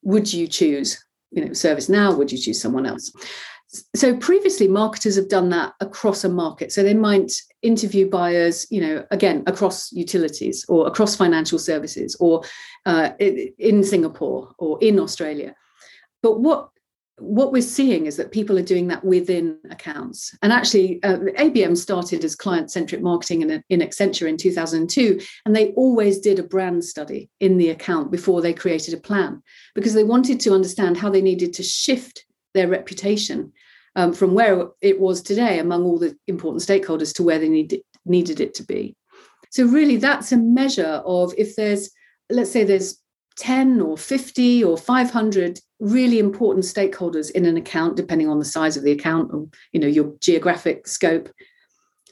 would 0.03 0.33
you 0.33 0.49
choose, 0.49 1.03
you 1.31 1.45
know, 1.45 1.53
ServiceNow? 1.53 2.19
Would 2.19 2.33
you 2.33 2.39
choose 2.39 2.61
someone 2.61 2.87
else? 2.87 3.13
So 3.95 4.17
previously 4.17 4.69
marketers 4.69 5.17
have 5.17 5.29
done 5.29 5.49
that 5.51 5.73
across 5.81 6.25
a 6.25 6.29
market. 6.29 6.73
So 6.73 6.83
they 6.83 6.95
might 6.95 7.33
interview 7.63 8.09
buyers 8.09 8.67
you 8.71 8.81
know 8.81 9.05
again 9.11 9.43
across 9.47 9.93
utilities 9.93 10.65
or 10.69 10.87
across 10.87 11.17
financial 11.17 11.59
services 11.59 12.17
or 12.19 12.43
uh, 12.87 13.11
in 13.19 13.85
singapore 13.85 14.53
or 14.59 14.79
in 14.83 14.99
australia. 14.99 15.55
But 16.23 16.41
what 16.41 16.69
what 17.19 17.53
we're 17.53 17.63
seeing 17.63 18.07
is 18.07 18.17
that 18.17 18.33
people 18.33 18.59
are 18.59 18.65
doing 18.65 18.89
that 18.89 19.05
within 19.05 19.57
accounts. 19.71 20.37
And 20.43 20.53
actually 20.53 21.01
uh, 21.05 21.19
abm 21.39 21.77
started 21.77 22.25
as 22.25 22.35
client-centric 22.35 23.01
marketing 23.01 23.43
in, 23.43 23.63
in 23.69 23.81
accenture 23.81 24.29
in 24.29 24.37
2002 24.37 25.21
and 25.47 25.55
they 25.55 25.71
always 25.73 26.19
did 26.19 26.39
a 26.39 26.43
brand 26.43 26.85
study 26.85 27.31
in 27.39 27.59
the 27.59 27.71
account 27.71 28.11
before 28.11 28.43
they 28.43 28.53
created 28.53 28.93
a 28.93 29.01
plan 29.01 29.41
because 29.75 29.95
they 29.95 30.05
wanted 30.05 30.41
to 30.41 30.53
understand 30.53 30.97
how 30.97 31.11
they 31.11 31.23
needed 31.23 31.53
to 31.55 31.63
shift 31.63 32.25
their 32.55 32.69
reputation 32.69 33.53
um, 33.97 34.13
from 34.13 34.35
where 34.35 34.69
it 34.81 35.01
was 35.01 35.23
today 35.23 35.59
among 35.59 35.85
all 35.85 35.99
the 35.99 36.17
important 36.27 36.63
stakeholders 36.63 37.15
to 37.15 37.23
where 37.23 37.39
they 37.39 37.49
needed 37.49 37.83
needed 38.05 38.41
it 38.41 38.55
to 38.55 38.65
be. 38.65 38.97
So 39.51 39.67
really, 39.67 39.97
that's 39.97 40.33
a 40.33 40.37
measure 40.37 41.03
of 41.05 41.35
if 41.37 41.57
there's, 41.57 41.91
let's 42.31 42.51
say, 42.51 42.65
there's 42.65 42.99
10 43.37 43.81
or 43.81 43.97
50 43.97 44.65
or 44.65 44.77
500 44.77 45.61
really 45.81 46.19
important 46.19 46.65
stakeholders 46.65 47.31
in 47.31 47.45
an 47.45 47.57
account 47.57 47.97
depending 47.97 48.29
on 48.29 48.39
the 48.39 48.45
size 48.45 48.77
of 48.77 48.85
the 48.85 48.93
account 48.93 49.33
or 49.33 49.49
you 49.73 49.81
know 49.81 49.87
your 49.87 50.15
geographic 50.21 50.87
scope 50.87 51.31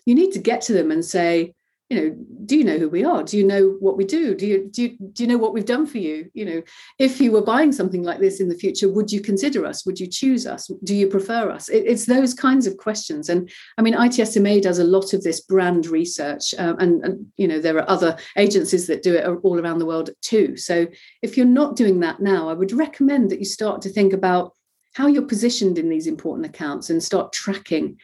you 0.07 0.15
need 0.15 0.33
to 0.33 0.39
get 0.39 0.63
to 0.63 0.73
them 0.73 0.91
and 0.91 1.05
say 1.05 1.55
you 1.91 2.01
know 2.01 2.17
do 2.47 2.57
you 2.57 2.65
know 2.65 2.79
who 2.79 2.89
we 2.89 3.05
are? 3.05 3.23
Do 3.23 3.37
you 3.37 3.45
know 3.45 3.77
what 3.81 3.97
we 3.97 4.05
do? 4.05 4.35
Do 4.35 4.47
you 4.47 4.69
do 4.73 4.83
you, 4.83 4.97
do 5.13 5.23
you 5.23 5.29
know 5.29 5.37
what 5.37 5.53
we've 5.53 5.67
done 5.67 5.87
for 5.87 5.99
you? 5.99 6.31
You 6.35 6.45
know 6.45 6.63
if 6.99 7.21
you 7.21 7.33
were 7.33 7.43
buying 7.43 7.73
something 7.73 8.03
like 8.03 8.21
this 8.21 8.41
in 8.41 8.49
the 8.49 8.55
future 8.55 8.89
would 8.89 9.11
you 9.13 9.21
consider 9.21 9.67
us? 9.67 9.85
Would 9.85 10.01
you 10.01 10.07
choose 10.07 10.47
us? 10.47 10.71
Do 10.85 10.95
you 10.95 11.09
prefer 11.09 11.51
us? 11.51 11.69
It, 11.69 11.85
it's 11.87 12.07
those 12.07 12.33
kinds 12.33 12.67
of 12.67 12.77
questions. 12.77 13.29
And 13.29 13.51
i 13.77 13.83
mean 13.83 13.95
itsma 13.95 14.63
does 14.63 14.79
a 14.79 14.85
lot 14.85 15.13
of 15.13 15.23
this 15.23 15.41
brand 15.41 15.87
research 15.87 16.55
um, 16.59 16.79
and, 16.79 17.05
and 17.05 17.27
you 17.37 17.49
know 17.49 17.61
there 17.61 17.77
are 17.77 17.91
other 17.91 18.17
agencies 18.37 18.87
that 18.87 19.03
do 19.03 19.15
it 19.15 19.27
all 19.43 19.61
around 19.61 19.79
the 19.79 19.87
world 19.87 20.11
too. 20.23 20.57
So 20.57 20.87
if 21.23 21.37
you're 21.37 21.47
not 21.47 21.77
doing 21.77 22.01
that 22.01 22.21
now 22.21 22.49
i 22.49 22.53
would 22.53 22.73
recommend 22.73 23.31
that 23.31 23.41
you 23.41 23.45
start 23.45 23.83
to 23.83 23.91
think 23.91 24.13
about 24.13 24.55
how 24.95 25.07
you're 25.07 25.23
positioned 25.23 25.79
in 25.79 25.89
these 25.89 26.07
important 26.07 26.47
accounts 26.47 26.91
and 26.91 27.03
start 27.03 27.33
tracking 27.33 27.97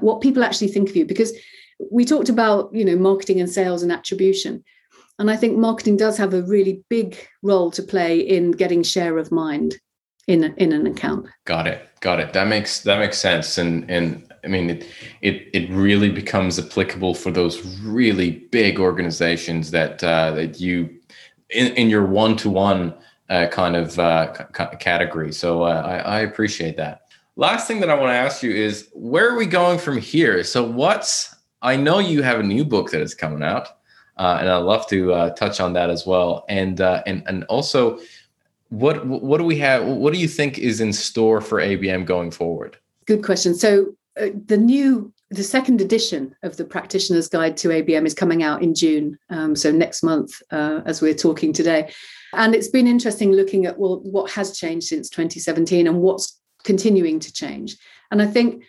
what 0.00 0.20
people 0.20 0.44
actually 0.44 0.68
think 0.68 0.88
of 0.88 0.96
you. 0.96 1.06
Because 1.06 1.32
we 1.90 2.04
talked 2.04 2.28
about 2.28 2.72
you 2.72 2.84
know 2.84 2.96
marketing 2.96 3.40
and 3.40 3.50
sales 3.50 3.82
and 3.82 3.92
attribution. 3.92 4.64
And 5.20 5.30
i 5.30 5.36
think 5.36 5.58
marketing 5.58 5.96
does 5.96 6.16
have 6.16 6.32
a 6.32 6.42
really 6.42 6.84
big 6.88 7.16
role 7.42 7.70
to 7.72 7.82
play 7.82 8.20
in 8.20 8.52
getting 8.52 8.82
share 8.82 9.18
of 9.18 9.32
mind 9.32 9.76
in 10.26 10.44
in 10.58 10.72
an 10.72 10.86
account. 10.86 11.26
Got 11.44 11.66
it. 11.66 11.88
Got 12.00 12.20
it. 12.20 12.32
That 12.32 12.46
makes 12.46 12.80
that 12.80 12.98
makes 12.98 13.18
sense. 13.18 13.58
And 13.58 13.90
and 13.90 14.32
i 14.44 14.48
mean 14.48 14.70
it 14.70 14.86
it 15.22 15.48
it 15.52 15.70
really 15.70 16.10
becomes 16.10 16.58
applicable 16.58 17.14
for 17.14 17.32
those 17.32 17.60
really 17.80 18.30
big 18.52 18.78
organizations 18.78 19.72
that 19.72 20.04
uh, 20.04 20.30
that 20.32 20.60
you 20.60 20.98
in, 21.50 21.72
in 21.74 21.88
your 21.88 22.04
one-to-one 22.04 22.94
uh, 23.30 23.46
kind 23.48 23.76
of 23.76 23.98
uh, 23.98 24.32
c- 24.56 24.76
category. 24.78 25.32
So 25.32 25.62
uh, 25.62 25.82
I, 25.84 26.18
I 26.18 26.20
appreciate 26.20 26.76
that. 26.76 27.02
Last 27.36 27.68
thing 27.68 27.80
that 27.80 27.90
i 27.90 27.94
want 27.94 28.10
to 28.10 28.14
ask 28.14 28.42
you 28.42 28.50
is 28.50 28.88
where 28.92 29.28
are 29.30 29.36
we 29.36 29.46
going 29.46 29.78
from 29.78 29.98
here? 29.98 30.42
So 30.44 30.62
what's 30.62 31.34
I 31.62 31.76
know 31.76 31.98
you 31.98 32.22
have 32.22 32.40
a 32.40 32.42
new 32.42 32.64
book 32.64 32.90
that 32.90 33.00
is 33.00 33.14
coming 33.14 33.42
out, 33.42 33.68
uh, 34.16 34.38
and 34.40 34.48
I'd 34.48 34.58
love 34.58 34.86
to 34.88 35.12
uh, 35.12 35.30
touch 35.30 35.60
on 35.60 35.72
that 35.74 35.90
as 35.90 36.06
well. 36.06 36.44
And 36.48 36.80
uh, 36.80 37.02
and 37.06 37.22
and 37.26 37.44
also, 37.44 37.98
what 38.68 39.06
what 39.06 39.38
do 39.38 39.44
we 39.44 39.58
have? 39.58 39.84
What 39.84 40.12
do 40.12 40.18
you 40.18 40.28
think 40.28 40.58
is 40.58 40.80
in 40.80 40.92
store 40.92 41.40
for 41.40 41.60
ABM 41.60 42.04
going 42.04 42.30
forward? 42.30 42.76
Good 43.06 43.24
question. 43.24 43.54
So 43.54 43.94
uh, 44.20 44.28
the 44.46 44.56
new 44.56 45.12
the 45.30 45.44
second 45.44 45.80
edition 45.80 46.34
of 46.42 46.56
the 46.56 46.64
Practitioner's 46.64 47.28
Guide 47.28 47.56
to 47.58 47.68
ABM 47.68 48.06
is 48.06 48.14
coming 48.14 48.42
out 48.42 48.62
in 48.62 48.74
June. 48.74 49.18
Um, 49.28 49.54
so 49.54 49.70
next 49.70 50.02
month, 50.02 50.40
uh, 50.50 50.80
as 50.86 51.02
we're 51.02 51.14
talking 51.14 51.52
today. 51.52 51.92
And 52.32 52.54
it's 52.54 52.68
been 52.68 52.86
interesting 52.86 53.32
looking 53.32 53.66
at 53.66 53.78
well, 53.78 54.00
what 54.00 54.30
has 54.32 54.56
changed 54.56 54.86
since 54.86 55.10
2017 55.10 55.86
and 55.86 56.00
what's 56.00 56.38
continuing 56.64 57.20
to 57.20 57.32
change. 57.32 57.76
And 58.10 58.22
I 58.22 58.26
think 58.26 58.64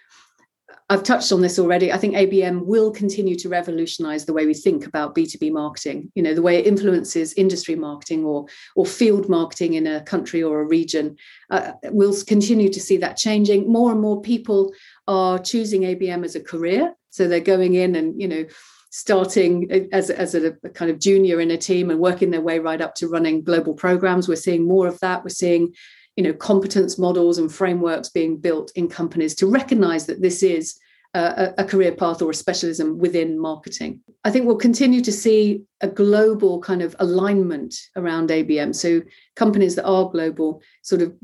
I've 0.91 1.03
touched 1.03 1.31
on 1.31 1.41
this 1.41 1.59
already. 1.59 1.91
I 1.91 1.97
think 1.97 2.15
ABM 2.15 2.65
will 2.65 2.89
continue 2.89 3.35
to 3.35 3.49
revolutionize 3.49 4.25
the 4.25 4.33
way 4.33 4.47
we 4.47 4.55
think 4.55 4.87
about 4.87 5.13
B2B 5.13 5.51
marketing, 5.51 6.11
you 6.15 6.23
know, 6.23 6.33
the 6.33 6.41
way 6.41 6.57
it 6.57 6.65
influences 6.65 7.33
industry 7.33 7.75
marketing 7.75 8.25
or, 8.25 8.47
or 8.75 8.87
field 8.87 9.29
marketing 9.29 9.75
in 9.75 9.85
a 9.85 10.01
country 10.01 10.41
or 10.41 10.61
a 10.61 10.65
region. 10.65 11.15
Uh, 11.51 11.73
we'll 11.85 12.15
continue 12.23 12.69
to 12.69 12.79
see 12.79 12.97
that 12.97 13.17
changing. 13.17 13.71
More 13.71 13.91
and 13.91 14.01
more 14.01 14.19
people 14.19 14.73
are 15.07 15.37
choosing 15.37 15.83
ABM 15.83 16.25
as 16.25 16.35
a 16.35 16.41
career. 16.41 16.95
So 17.11 17.27
they're 17.27 17.39
going 17.39 17.75
in 17.75 17.95
and, 17.95 18.19
you 18.19 18.27
know, 18.27 18.45
starting 18.89 19.89
as, 19.91 20.09
as 20.09 20.33
a, 20.33 20.57
a 20.63 20.69
kind 20.69 20.89
of 20.89 20.99
junior 20.99 21.39
in 21.39 21.51
a 21.51 21.57
team 21.57 21.91
and 21.91 21.99
working 21.99 22.31
their 22.31 22.41
way 22.41 22.57
right 22.57 22.81
up 22.81 22.95
to 22.95 23.07
running 23.07 23.43
global 23.43 23.75
programs. 23.75 24.27
We're 24.27 24.35
seeing 24.35 24.67
more 24.67 24.87
of 24.87 24.99
that. 25.01 25.23
We're 25.23 25.29
seeing 25.29 25.75
you 26.15 26.23
know 26.23 26.33
competence 26.33 26.97
models 26.97 27.37
and 27.37 27.51
frameworks 27.51 28.09
being 28.09 28.37
built 28.37 28.71
in 28.75 28.87
companies 28.87 29.35
to 29.35 29.47
recognize 29.47 30.05
that 30.05 30.21
this 30.21 30.43
is 30.43 30.79
a, 31.15 31.53
a, 31.57 31.63
career 31.63 31.91
path 31.91 32.21
or 32.21 32.29
a 32.29 32.35
specialism 32.35 32.99
within 32.99 33.39
marketing. 33.39 33.99
I 34.23 34.29
think 34.29 34.45
we'll 34.45 34.57
continue 34.57 35.01
to 35.01 35.11
see 35.11 35.63
a 35.81 35.87
global 35.87 36.61
kind 36.61 36.83
of 36.83 36.95
alignment 36.99 37.75
around 37.95 38.29
abm 38.29 38.75
so 38.75 39.01
companies 39.35 39.75
that 39.75 39.85
are 39.85 40.09
global 40.09 40.61
sort 40.83 41.01
of 41.01 41.15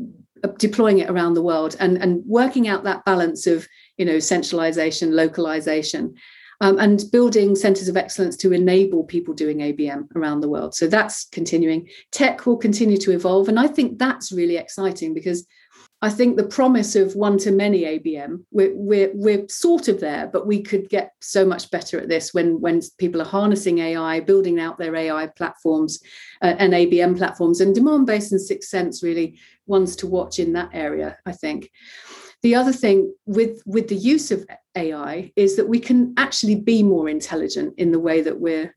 deploying 0.57 0.99
it 0.99 1.09
around 1.09 1.33
the 1.33 1.41
world 1.41 1.75
and 1.79 1.97
and 1.97 2.23
working 2.25 2.67
out 2.67 2.83
that 2.83 3.05
balance 3.05 3.45
of 3.47 3.67
you 3.97 4.05
know 4.05 4.19
centralization 4.19 5.15
localization 5.15 6.15
um, 6.61 6.79
and 6.79 7.03
building 7.11 7.55
centers 7.55 7.87
of 7.87 7.97
excellence 7.97 8.37
to 8.37 8.53
enable 8.53 9.03
people 9.03 9.33
doing 9.33 9.59
ABM 9.59 10.07
around 10.15 10.41
the 10.41 10.49
world. 10.49 10.75
So 10.75 10.87
that's 10.87 11.25
continuing. 11.31 11.89
Tech 12.11 12.45
will 12.45 12.57
continue 12.57 12.97
to 12.97 13.11
evolve. 13.11 13.49
And 13.49 13.59
I 13.59 13.67
think 13.67 13.99
that's 13.99 14.31
really 14.31 14.57
exciting 14.57 15.13
because 15.13 15.45
I 16.01 16.09
think 16.09 16.35
the 16.37 16.43
promise 16.47 16.95
of 16.95 17.15
one 17.15 17.37
to 17.39 17.51
many 17.51 17.83
ABM, 17.83 18.43
we're, 18.51 18.75
we're, 18.75 19.11
we're 19.13 19.47
sort 19.47 19.87
of 19.87 19.99
there, 19.99 20.27
but 20.31 20.45
we 20.45 20.61
could 20.61 20.89
get 20.89 21.11
so 21.21 21.45
much 21.45 21.71
better 21.71 21.99
at 21.99 22.09
this 22.09 22.33
when, 22.33 22.59
when 22.59 22.81
people 22.99 23.21
are 23.21 23.25
harnessing 23.25 23.79
AI, 23.79 24.19
building 24.19 24.59
out 24.59 24.77
their 24.77 24.95
AI 24.95 25.27
platforms 25.27 25.99
uh, 26.41 26.53
and 26.59 26.73
ABM 26.73 27.17
platforms. 27.17 27.61
And 27.61 27.75
Demandbase 27.75 28.31
and 28.31 28.41
6sense 28.41 29.01
really 29.01 29.39
ones 29.65 29.95
to 29.97 30.07
watch 30.07 30.37
in 30.37 30.53
that 30.53 30.69
area, 30.73 31.17
I 31.25 31.31
think. 31.31 31.71
The 32.45 32.53
other 32.53 32.71
thing 32.71 33.11
with, 33.25 33.63
with 33.65 33.87
the 33.87 33.95
use 33.95 34.29
of 34.29 34.45
AI 34.77 35.31
is 35.35 35.55
that 35.55 35.67
we 35.67 35.79
can 35.79 36.13
actually 36.15 36.53
be 36.53 36.83
more 36.83 37.09
intelligent 37.09 37.73
in 37.79 37.91
the 37.91 37.99
way 37.99 38.21
that 38.21 38.39
we're 38.39 38.75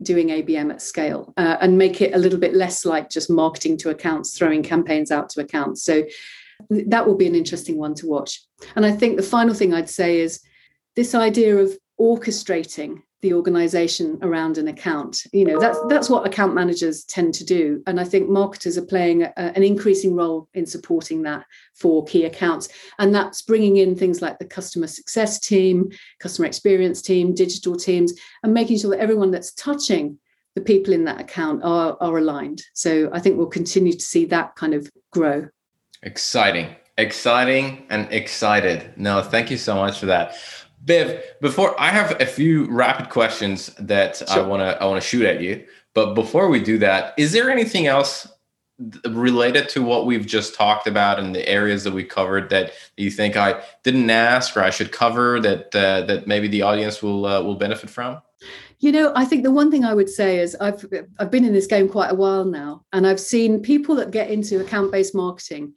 doing 0.00 0.28
ABM 0.28 0.70
at 0.70 0.80
scale 0.80 1.34
uh, 1.36 1.58
and 1.60 1.76
make 1.76 2.00
it 2.00 2.14
a 2.14 2.18
little 2.18 2.38
bit 2.38 2.54
less 2.54 2.86
like 2.86 3.10
just 3.10 3.28
marketing 3.28 3.76
to 3.76 3.90
accounts, 3.90 4.38
throwing 4.38 4.62
campaigns 4.62 5.10
out 5.10 5.28
to 5.28 5.42
accounts. 5.42 5.84
So 5.84 6.04
that 6.70 7.06
will 7.06 7.14
be 7.14 7.26
an 7.26 7.34
interesting 7.34 7.76
one 7.76 7.94
to 7.96 8.06
watch. 8.06 8.40
And 8.76 8.86
I 8.86 8.92
think 8.92 9.18
the 9.18 9.22
final 9.22 9.52
thing 9.52 9.74
I'd 9.74 9.90
say 9.90 10.20
is 10.20 10.40
this 10.96 11.14
idea 11.14 11.58
of 11.58 11.76
orchestrating 12.00 13.02
the 13.22 13.32
organization 13.32 14.18
around 14.22 14.58
an 14.58 14.68
account. 14.68 15.24
You 15.32 15.44
know 15.44 15.58
that's 15.58 15.78
that's 15.88 16.10
what 16.10 16.26
account 16.26 16.54
managers 16.54 17.04
tend 17.04 17.34
to 17.34 17.44
do. 17.44 17.82
And 17.86 18.00
i 18.00 18.04
think 18.04 18.28
marketers 18.28 18.76
are 18.76 18.84
playing 18.84 19.22
a, 19.22 19.32
an 19.36 19.62
increasing 19.62 20.14
role 20.14 20.48
in 20.54 20.66
supporting 20.66 21.22
that 21.22 21.46
for 21.74 22.04
key 22.04 22.24
accounts. 22.24 22.68
And 22.98 23.14
that's 23.14 23.42
bringing 23.42 23.76
in 23.76 23.96
things 23.96 24.20
like 24.20 24.38
the 24.38 24.44
customer 24.44 24.88
success 24.88 25.38
team 25.38 25.90
customer 26.20 26.46
experience 26.46 27.00
team 27.00 27.34
digital 27.34 27.76
teams 27.76 28.12
and 28.42 28.52
making 28.52 28.78
sure 28.78 28.90
that 28.90 29.00
everyone 29.00 29.30
that's 29.30 29.54
touching 29.54 30.18
the 30.54 30.60
people 30.60 30.92
in 30.92 31.04
that 31.04 31.18
account 31.18 31.62
are, 31.62 31.96
are 32.00 32.18
aligned. 32.18 32.62
So 32.74 33.08
i 33.12 33.20
think 33.20 33.38
we'll 33.38 33.46
continue 33.46 33.92
to 33.92 34.04
see 34.04 34.24
that 34.26 34.56
kind 34.56 34.74
of 34.74 34.90
grow. 35.12 35.48
Exciting. 36.02 36.74
Exciting 36.98 37.86
and 37.88 38.12
excited. 38.12 38.92
No 38.96 39.22
thank 39.22 39.48
you 39.48 39.58
so 39.58 39.76
much 39.76 40.00
for 40.00 40.06
that 40.06 40.34
Bev, 40.84 41.22
before 41.40 41.80
I 41.80 41.88
have 41.88 42.20
a 42.20 42.26
few 42.26 42.66
rapid 42.66 43.08
questions 43.08 43.66
that 43.78 44.16
sure. 44.16 44.28
I 44.30 44.40
want 44.40 44.60
to 44.60 44.82
I 44.82 44.86
want 44.86 45.00
to 45.00 45.08
shoot 45.08 45.24
at 45.24 45.40
you, 45.40 45.64
but 45.94 46.14
before 46.14 46.48
we 46.48 46.60
do 46.60 46.78
that, 46.78 47.14
is 47.16 47.32
there 47.32 47.50
anything 47.50 47.86
else 47.86 48.26
related 49.08 49.68
to 49.68 49.82
what 49.82 50.06
we've 50.06 50.26
just 50.26 50.54
talked 50.54 50.86
about 50.88 51.18
and 51.18 51.34
the 51.34 51.48
areas 51.48 51.84
that 51.84 51.92
we 51.92 52.02
covered 52.02 52.50
that 52.50 52.72
you 52.96 53.10
think 53.10 53.36
I 53.36 53.62
didn't 53.84 54.10
ask 54.10 54.56
or 54.56 54.60
I 54.60 54.70
should 54.70 54.90
cover 54.90 55.38
that 55.40 55.74
uh, 55.74 56.02
that 56.02 56.26
maybe 56.26 56.48
the 56.48 56.62
audience 56.62 57.02
will 57.02 57.26
uh, 57.26 57.42
will 57.42 57.56
benefit 57.56 57.90
from? 57.90 58.20
You 58.80 58.90
know, 58.90 59.12
I 59.14 59.24
think 59.24 59.44
the 59.44 59.52
one 59.52 59.70
thing 59.70 59.84
I 59.84 59.94
would 59.94 60.08
say 60.08 60.40
is 60.40 60.56
I've 60.60 60.84
I've 61.20 61.30
been 61.30 61.44
in 61.44 61.52
this 61.52 61.68
game 61.68 61.88
quite 61.88 62.10
a 62.10 62.16
while 62.16 62.44
now, 62.44 62.84
and 62.92 63.06
I've 63.06 63.20
seen 63.20 63.60
people 63.60 63.94
that 63.96 64.10
get 64.10 64.30
into 64.30 64.60
account 64.60 64.90
based 64.90 65.14
marketing 65.14 65.74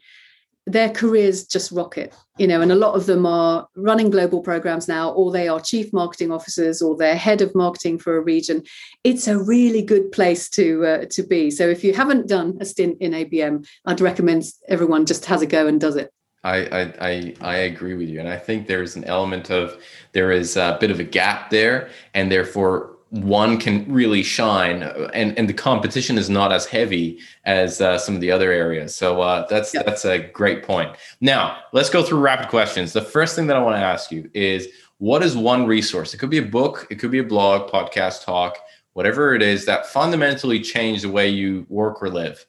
their 0.66 0.90
careers 0.90 1.46
just 1.46 1.72
rocket 1.72 2.14
you 2.38 2.48
know 2.48 2.62
and 2.62 2.72
a 2.72 2.76
lot 2.76 2.96
of 2.96 3.06
them 3.06 3.26
are 3.26 3.68
running 3.76 4.10
global 4.10 4.42
programs 4.42 4.88
now 4.88 5.12
or 5.12 5.32
they 5.32 5.48
are 5.48 5.60
chief 5.60 5.94
marketing 5.94 6.32
officers 6.32 6.82
or 6.82 6.98
they're 6.98 7.16
head 7.16 7.42
of 7.42 7.54
marketing 7.56 7.98
for 7.98 8.18
a 8.18 8.22
region. 8.22 8.64
It's 9.04 9.28
a 9.28 9.38
really 9.38 9.82
good 9.82 10.12
place 10.12 10.50
to 10.52 10.86
uh, 10.86 11.06
to 11.12 11.24
be. 11.24 11.52
So 11.52 11.68
if 11.68 11.84
you 11.84 11.94
haven't 11.94 12.28
done 12.28 12.58
a 12.60 12.66
stint 12.66 12.98
in 13.00 13.12
abm 13.12 13.68
i'd 13.86 14.02
recommend 14.02 14.44
everyone 14.68 15.06
just 15.06 15.26
has 15.26 15.42
a 15.42 15.46
go 15.46 15.68
and 15.68 15.80
does 15.80 15.96
it. 15.96 16.12
I, 16.44 16.94
I 17.02 17.34
I 17.42 17.56
agree 17.58 17.96
with 17.96 18.08
you, 18.08 18.20
and 18.20 18.30
I 18.30 18.38
think 18.38 18.68
there's 18.68 18.96
an 18.96 19.04
element 19.06 19.50
of 19.50 19.82
there 20.12 20.32
is 20.32 20.58
a 20.58 20.78
bit 20.80 20.92
of 20.92 21.00
a 21.00 21.04
gap 21.04 21.50
there, 21.50 21.90
and 22.14 22.32
therefore 22.32 22.95
one 23.10 23.58
can 23.58 23.92
really 23.92 24.24
shine 24.24 24.84
and 25.14 25.38
and 25.38 25.48
the 25.48 25.54
competition 25.54 26.18
is 26.18 26.30
not 26.30 26.52
as 26.52 26.66
heavy 26.66 27.20
as 27.46 27.80
uh, 27.80 27.98
some 27.98 28.16
of 28.16 28.22
the 28.22 28.32
other 28.32 28.52
areas. 28.52 28.96
So 28.96 29.22
uh, 29.22 29.48
that's 29.48 29.74
yep. 29.74 29.86
that's 29.86 30.06
a 30.06 30.20
great 30.20 30.64
point. 30.64 30.96
Now 31.22 31.58
let's 31.72 31.90
go 31.90 32.04
through 32.04 32.20
rapid 32.20 32.50
questions. 32.50 32.94
The 32.94 33.02
first 33.02 33.36
thing 33.36 33.48
that 33.48 33.56
i 33.56 33.62
want 33.62 33.76
to 33.76 33.82
ask 33.82 34.12
you 34.12 34.30
is 34.34 34.68
what 34.98 35.24
is 35.24 35.36
one 35.38 35.66
resource? 35.66 36.14
It 36.14 36.18
could 36.18 36.30
be 36.30 36.40
a 36.40 36.46
book 36.46 36.88
it 36.90 36.96
could 36.96 37.12
be 37.12 37.20
a 37.20 37.24
blog 37.24 37.70
podcast 37.72 38.24
talk 38.24 38.58
whatever 38.96 39.36
it 39.36 39.42
is 39.42 39.66
that 39.66 39.86
fundamentally 39.86 40.60
changed 40.60 41.04
the 41.04 41.10
way 41.10 41.30
you 41.30 41.66
work 41.70 42.02
or 42.02 42.10
live 42.10 42.46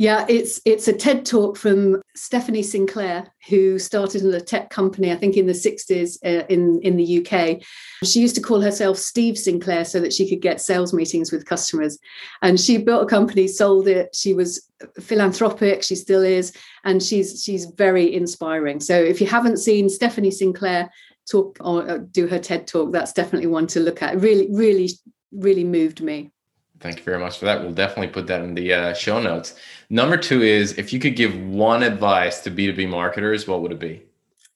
yeah, 0.00 0.24
it's 0.30 0.62
it's 0.64 0.88
a 0.88 0.94
TED 0.94 1.26
talk 1.26 1.58
from 1.58 2.00
Stephanie 2.16 2.62
Shirley, 2.62 3.22
who 3.50 3.78
started 3.78 4.22
in 4.22 4.32
a 4.32 4.40
tech 4.40 4.70
company, 4.70 5.12
I 5.12 5.16
think 5.16 5.36
in 5.36 5.44
the 5.44 5.52
60s 5.52 6.16
uh, 6.24 6.46
in, 6.48 6.80
in 6.80 6.96
the 6.96 7.18
UK. 7.18 7.60
She 8.04 8.22
used 8.22 8.34
to 8.36 8.40
call 8.40 8.62
herself 8.62 8.96
Steve 8.96 9.38
Shirley 9.38 9.84
so 9.84 10.00
that 10.00 10.14
she 10.14 10.26
could 10.26 10.40
get 10.40 10.62
sales 10.62 10.94
meetings 10.94 11.30
with 11.30 11.44
customers. 11.44 11.98
And 12.40 12.58
she 12.58 12.78
built 12.78 13.02
a 13.02 13.06
company, 13.06 13.46
sold 13.46 13.88
it. 13.88 14.16
She 14.16 14.32
was 14.32 14.66
philanthropic, 14.98 15.82
she 15.82 15.96
still 15.96 16.22
is, 16.22 16.54
and 16.82 17.02
she's 17.02 17.44
she's 17.44 17.66
very 17.66 18.14
inspiring. 18.14 18.80
So 18.80 18.94
if 18.94 19.20
you 19.20 19.26
haven't 19.26 19.58
seen 19.58 19.90
Stephanie 19.90 20.30
Shirley 20.30 20.88
talk 21.30 21.58
or 21.60 21.86
uh, 21.86 21.98
do 22.10 22.26
her 22.26 22.38
TED 22.38 22.66
talk, 22.66 22.90
that's 22.90 23.12
definitely 23.12 23.48
one 23.48 23.66
to 23.66 23.80
look 23.80 24.02
at. 24.02 24.18
Really, 24.18 24.48
really 24.50 24.88
really 25.30 25.64
moved 25.64 26.00
me. 26.00 26.32
Thank 26.80 26.98
you 26.98 27.04
very 27.04 27.18
much 27.18 27.38
for 27.38 27.44
that. 27.44 27.60
We'll 27.60 27.72
definitely 27.72 28.08
put 28.08 28.26
that 28.28 28.42
in 28.42 28.54
the 28.54 28.72
uh, 28.72 28.94
show 28.94 29.20
notes. 29.20 29.54
Number 29.90 30.16
two 30.16 30.42
is 30.42 30.78
if 30.78 30.92
you 30.92 30.98
could 30.98 31.14
give 31.14 31.38
one 31.38 31.82
advice 31.82 32.40
to 32.40 32.50
B2B 32.50 32.88
marketers, 32.88 33.46
what 33.46 33.60
would 33.60 33.72
it 33.72 33.78
be? 33.78 34.02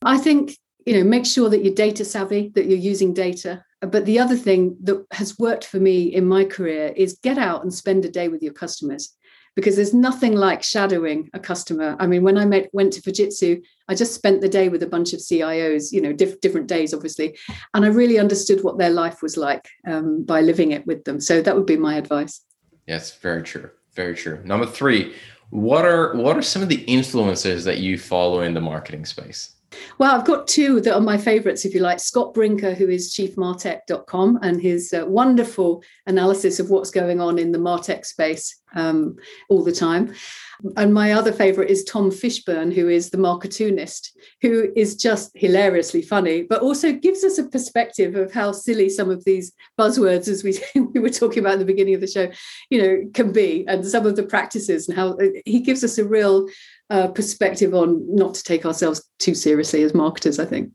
I 0.03 0.17
think, 0.17 0.57
you 0.87 0.95
know, 0.95 1.05
make 1.05 1.27
sure 1.27 1.51
that 1.51 1.63
you're 1.63 1.75
data 1.75 2.05
savvy, 2.05 2.51
that 2.55 2.67
you're 2.67 2.79
using 2.79 3.13
data. 3.13 3.63
But 3.81 4.07
the 4.07 4.19
other 4.19 4.37
thing 4.37 4.77
that 4.85 5.05
has 5.13 5.39
worked 5.39 5.67
for 5.67 5.79
me 5.79 6.05
in 6.05 6.25
my 6.27 6.45
career 6.45 6.95
is 6.97 7.19
get 7.23 7.37
out 7.37 7.63
and 7.63 7.73
spend 7.73 8.07
a 8.07 8.11
day 8.11 8.29
with 8.29 8.43
your 8.43 8.55
customers 8.55 9.15
because 9.57 9.77
there's 9.77 9.95
nothing 9.95 10.35
like 10.35 10.63
shadowing 10.63 11.31
a 11.33 11.39
customer. 11.39 11.97
I 11.99 12.07
mean, 12.07 12.23
when 12.23 12.37
I 12.37 12.45
met, 12.45 12.71
went 12.73 12.93
to 12.95 13.03
Fujitsu, 13.03 13.63
I 13.89 13.95
just 13.95 14.15
spent 14.15 14.41
the 14.41 14.49
day 14.49 14.69
with 14.69 14.83
a 14.83 14.87
bunch 14.87 15.13
of 15.13 15.21
CIOs, 15.21 15.93
you 15.93 16.01
know, 16.01 16.13
diff- 16.13 16.41
different 16.41 16.67
days, 16.67 16.93
obviously, 16.93 17.39
and 17.73 17.85
I 17.85 17.89
really 17.89 18.19
understood 18.19 18.65
what 18.65 18.79
their 18.79 18.91
life 18.91 19.23
was 19.23 19.37
like 19.37 19.69
um, 19.87 20.25
by 20.25 20.41
living 20.41 20.73
it 20.73 20.87
with 20.87 21.05
them. 21.05 21.21
So 21.21 21.41
that 21.43 21.55
would 21.55 21.67
be 21.67 21.77
my 21.77 21.97
advice. 21.97 22.41
Yes, 22.87 23.17
very 23.17 23.43
true, 23.43 23.71
very 23.95 24.15
true. 24.15 24.41
Number 24.45 24.67
three, 24.67 25.15
what 25.51 25.85
are 25.85 26.15
what 26.15 26.37
are 26.37 26.43
some 26.43 26.63
of 26.63 26.69
the 26.69 26.85
influencers 26.87 27.65
that 27.65 27.79
you 27.79 27.97
follow 27.97 28.41
in 28.41 28.55
the 28.55 28.61
marketing 28.61 29.05
space? 29.05 29.55
Well, 29.99 30.15
I've 30.15 30.27
got 30.27 30.49
two 30.49 30.81
that 30.83 30.95
are 30.95 31.01
my 31.01 31.19
favorites, 31.19 31.65
if 31.65 31.75
you 31.75 31.81
like. 31.81 32.01
Scott 32.01 32.35
Brinker, 32.35 32.75
who 32.75 32.89
is 32.89 33.13
chief 33.13 33.37
chiefmartec.com, 33.37 34.39
and 34.43 34.61
his 34.61 34.93
uh, 34.93 35.05
wonderful 35.07 35.83
analysis 36.07 36.61
of 36.61 36.71
what's 36.71 36.91
going 36.91 37.21
on 37.21 37.39
in 37.39 37.53
the 37.53 37.59
Martech 37.59 38.05
space 38.05 38.61
um, 38.75 39.17
all 39.49 39.63
the 39.63 39.73
time. 39.73 40.15
And 40.77 40.95
my 40.95 41.13
other 41.13 41.33
favorite 41.33 41.71
is 41.71 41.85
Tom 41.85 42.11
Fishburne, 42.11 42.73
who 42.73 42.89
is 42.89 43.11
the 43.11 43.19
Marketoonist, 43.19 44.11
who 44.41 44.73
is 44.77 44.97
just 44.97 45.33
hilariously 45.35 46.03
funny, 46.03 46.43
but 46.43 46.63
also 46.63 46.93
gives 46.93 47.25
us 47.25 47.39
a 47.39 47.49
perspective 47.49 48.15
of 48.15 48.33
how 48.33 48.53
silly 48.53 48.89
some 48.89 49.11
of 49.11 49.25
these 49.25 49.53
buzzwords, 49.79 50.29
as 50.29 50.45
we, 50.45 50.59
we 50.95 51.01
were 51.01 51.11
talking 51.11 51.41
about 51.41 51.55
at 51.55 51.59
the 51.59 51.65
beginning 51.65 51.95
of 51.95 52.01
the 52.01 52.07
show, 52.07 52.31
you 52.71 52.81
know, 52.81 53.11
can 53.13 53.33
be, 53.33 53.65
and 53.67 53.85
some 53.85 54.07
of 54.07 54.17
the 54.17 54.23
practices, 54.23 54.89
and 54.89 54.97
how 54.97 55.11
uh, 55.15 55.27
he 55.45 55.61
gives 55.61 55.83
us 55.83 55.99
a 55.99 56.05
real 56.05 56.47
uh, 56.91 57.09
perspective 57.09 57.75
on 57.75 58.05
not 58.15 58.35
to 58.35 58.43
take 58.43 58.65
ourselves 58.65 59.09
too 59.19 59.35
seriously 59.35 59.83
as 59.83 59.95
marketers. 59.95 60.39
I 60.39 60.45
think. 60.45 60.73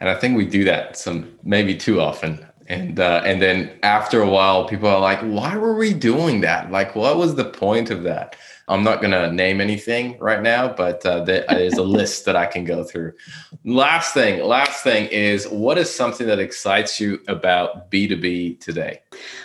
And 0.00 0.10
I 0.10 0.14
think 0.14 0.36
we 0.36 0.46
do 0.46 0.64
that 0.64 0.96
some 0.96 1.38
maybe 1.42 1.74
too 1.74 2.00
often. 2.00 2.45
And 2.68 2.98
uh, 2.98 3.22
and 3.24 3.40
then 3.40 3.78
after 3.82 4.20
a 4.20 4.28
while, 4.28 4.66
people 4.66 4.88
are 4.88 5.00
like, 5.00 5.20
"Why 5.20 5.56
were 5.56 5.76
we 5.76 5.94
doing 5.94 6.40
that? 6.40 6.70
Like, 6.70 6.96
what 6.96 7.16
was 7.16 7.34
the 7.34 7.44
point 7.44 7.90
of 7.90 8.02
that?" 8.02 8.36
I'm 8.68 8.82
not 8.82 9.00
going 9.00 9.12
to 9.12 9.32
name 9.32 9.60
anything 9.60 10.18
right 10.18 10.42
now, 10.42 10.72
but 10.72 11.06
uh, 11.06 11.22
there 11.22 11.44
is 11.56 11.74
a 11.74 11.82
list 11.84 12.24
that 12.24 12.34
I 12.34 12.46
can 12.46 12.64
go 12.64 12.82
through. 12.82 13.12
Last 13.64 14.12
thing, 14.12 14.42
last 14.42 14.82
thing 14.82 15.06
is 15.06 15.46
what 15.46 15.78
is 15.78 15.94
something 15.94 16.26
that 16.26 16.40
excites 16.40 16.98
you 16.98 17.20
about 17.28 17.92
B2B 17.92 18.58
today? 18.58 19.02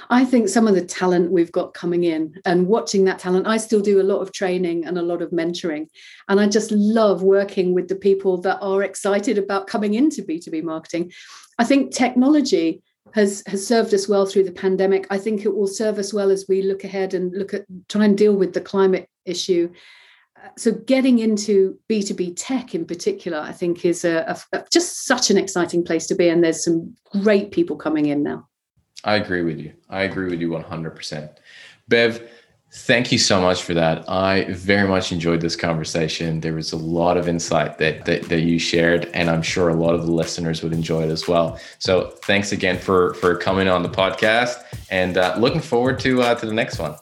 I 0.09 0.25
think 0.25 0.49
some 0.49 0.67
of 0.67 0.73
the 0.73 0.83
talent 0.83 1.31
we've 1.31 1.51
got 1.51 1.75
coming 1.75 2.03
in 2.03 2.41
and 2.45 2.65
watching 2.65 3.05
that 3.05 3.19
talent. 3.19 3.45
I 3.45 3.57
still 3.57 3.81
do 3.81 4.01
a 4.01 4.03
lot 4.03 4.21
of 4.21 4.31
training 4.31 4.85
and 4.85 4.97
a 4.97 5.03
lot 5.03 5.21
of 5.21 5.29
mentoring. 5.29 5.87
And 6.27 6.39
I 6.39 6.47
just 6.47 6.71
love 6.71 7.21
working 7.21 7.75
with 7.75 7.89
the 7.89 7.95
people 7.95 8.41
that 8.41 8.57
are 8.59 8.81
excited 8.81 9.37
about 9.37 9.67
coming 9.67 9.93
into 9.93 10.23
B2B 10.23 10.63
marketing. 10.63 11.11
I 11.59 11.63
think 11.63 11.93
technology 11.93 12.81
has 13.13 13.43
has 13.47 13.65
served 13.65 13.93
us 13.93 14.07
well 14.07 14.25
through 14.25 14.43
the 14.43 14.51
pandemic. 14.51 15.07
I 15.09 15.17
think 15.17 15.45
it 15.45 15.55
will 15.55 15.67
serve 15.67 15.97
us 15.97 16.13
well 16.13 16.29
as 16.29 16.45
we 16.47 16.61
look 16.61 16.83
ahead 16.83 17.13
and 17.13 17.35
look 17.35 17.53
at 17.53 17.65
try 17.89 18.05
and 18.05 18.17
deal 18.17 18.33
with 18.33 18.53
the 18.53 18.61
climate 18.61 19.09
issue. 19.25 19.71
Uh, 20.41 20.49
so 20.57 20.71
getting 20.71 21.19
into 21.19 21.77
B2B 21.89 22.33
tech 22.37 22.73
in 22.73 22.85
particular, 22.85 23.39
I 23.39 23.51
think 23.51 23.85
is 23.85 24.05
a, 24.05 24.37
a, 24.53 24.63
just 24.71 25.05
such 25.05 25.29
an 25.29 25.37
exciting 25.37 25.83
place 25.83 26.07
to 26.07 26.15
be. 26.15 26.29
And 26.29 26.43
there's 26.43 26.63
some 26.63 26.95
great 27.21 27.51
people 27.51 27.75
coming 27.75 28.07
in 28.07 28.23
now. 28.23 28.47
I 29.03 29.15
agree 29.15 29.41
with 29.41 29.59
you. 29.59 29.73
I 29.89 30.03
agree 30.03 30.29
with 30.29 30.39
you 30.39 30.49
100%. 30.49 31.37
Bev, 31.87 32.29
Thank 32.73 33.11
you 33.11 33.17
so 33.17 33.41
much 33.41 33.63
for 33.63 33.73
that. 33.73 34.09
I 34.09 34.45
very 34.45 34.87
much 34.87 35.11
enjoyed 35.11 35.41
this 35.41 35.57
conversation. 35.57 36.39
There 36.39 36.53
was 36.53 36.71
a 36.71 36.77
lot 36.77 37.17
of 37.17 37.27
insight 37.27 37.77
that, 37.79 38.05
that, 38.05 38.29
that 38.29 38.41
you 38.41 38.59
shared, 38.59 39.09
and 39.13 39.29
I'm 39.29 39.41
sure 39.41 39.67
a 39.67 39.73
lot 39.73 39.93
of 39.93 40.05
the 40.05 40.11
listeners 40.11 40.63
would 40.63 40.71
enjoy 40.71 41.03
it 41.03 41.09
as 41.09 41.27
well. 41.27 41.59
So 41.79 42.11
thanks 42.23 42.53
again 42.53 42.79
for 42.79 43.13
for 43.15 43.35
coming 43.35 43.67
on 43.67 43.83
the 43.83 43.89
podcast, 43.89 44.63
and 44.89 45.17
uh, 45.17 45.35
looking 45.37 45.59
forward 45.59 45.99
to 46.01 46.21
uh, 46.21 46.35
to 46.35 46.45
the 46.45 46.53
next 46.53 46.79
one. 46.79 46.95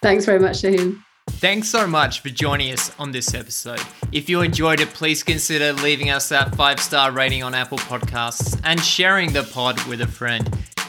Thanks 0.00 0.24
very 0.24 0.38
much, 0.38 0.60
Shahin. 0.60 1.02
Thanks 1.28 1.68
so 1.68 1.88
much 1.88 2.20
for 2.20 2.30
joining 2.30 2.72
us 2.72 2.92
on 2.98 3.10
this 3.10 3.34
episode. 3.34 3.80
If 4.12 4.28
you 4.28 4.42
enjoyed 4.42 4.78
it, 4.78 4.90
please 4.90 5.24
consider 5.24 5.72
leaving 5.72 6.08
us 6.08 6.28
that 6.28 6.54
five 6.54 6.78
star 6.78 7.10
rating 7.10 7.42
on 7.42 7.52
Apple 7.52 7.78
Podcasts 7.78 8.60
and 8.62 8.80
sharing 8.80 9.32
the 9.32 9.42
pod 9.42 9.82
with 9.86 10.00
a 10.00 10.06
friend. 10.06 10.48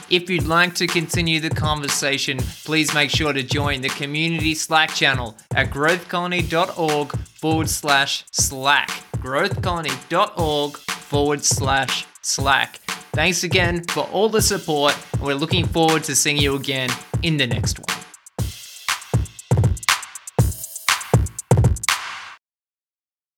If 0.09 0.29
you'd 0.29 0.47
like 0.47 0.73
to 0.75 0.87
continue 0.87 1.41
the 1.41 1.49
conversation, 1.49 2.37
please 2.37 2.93
make 2.93 3.09
sure 3.09 3.33
to 3.33 3.43
join 3.43 3.81
the 3.81 3.89
community 3.89 4.55
Slack 4.55 4.91
channel 4.91 5.35
at 5.53 5.69
growthcolony.org 5.69 7.17
forward 7.17 7.69
slash 7.69 8.23
Slack. 8.31 8.89
Growthcolony.org 9.17 10.77
forward 10.77 11.43
slash 11.43 12.05
Slack. 12.21 12.77
Thanks 13.11 13.43
again 13.43 13.83
for 13.83 14.05
all 14.05 14.29
the 14.29 14.41
support, 14.41 14.95
and 15.13 15.23
we're 15.23 15.35
looking 15.35 15.65
forward 15.65 16.05
to 16.05 16.15
seeing 16.15 16.37
you 16.37 16.55
again 16.55 16.89
in 17.21 17.35
the 17.35 17.47
next 17.47 17.77
one. 17.79 18.06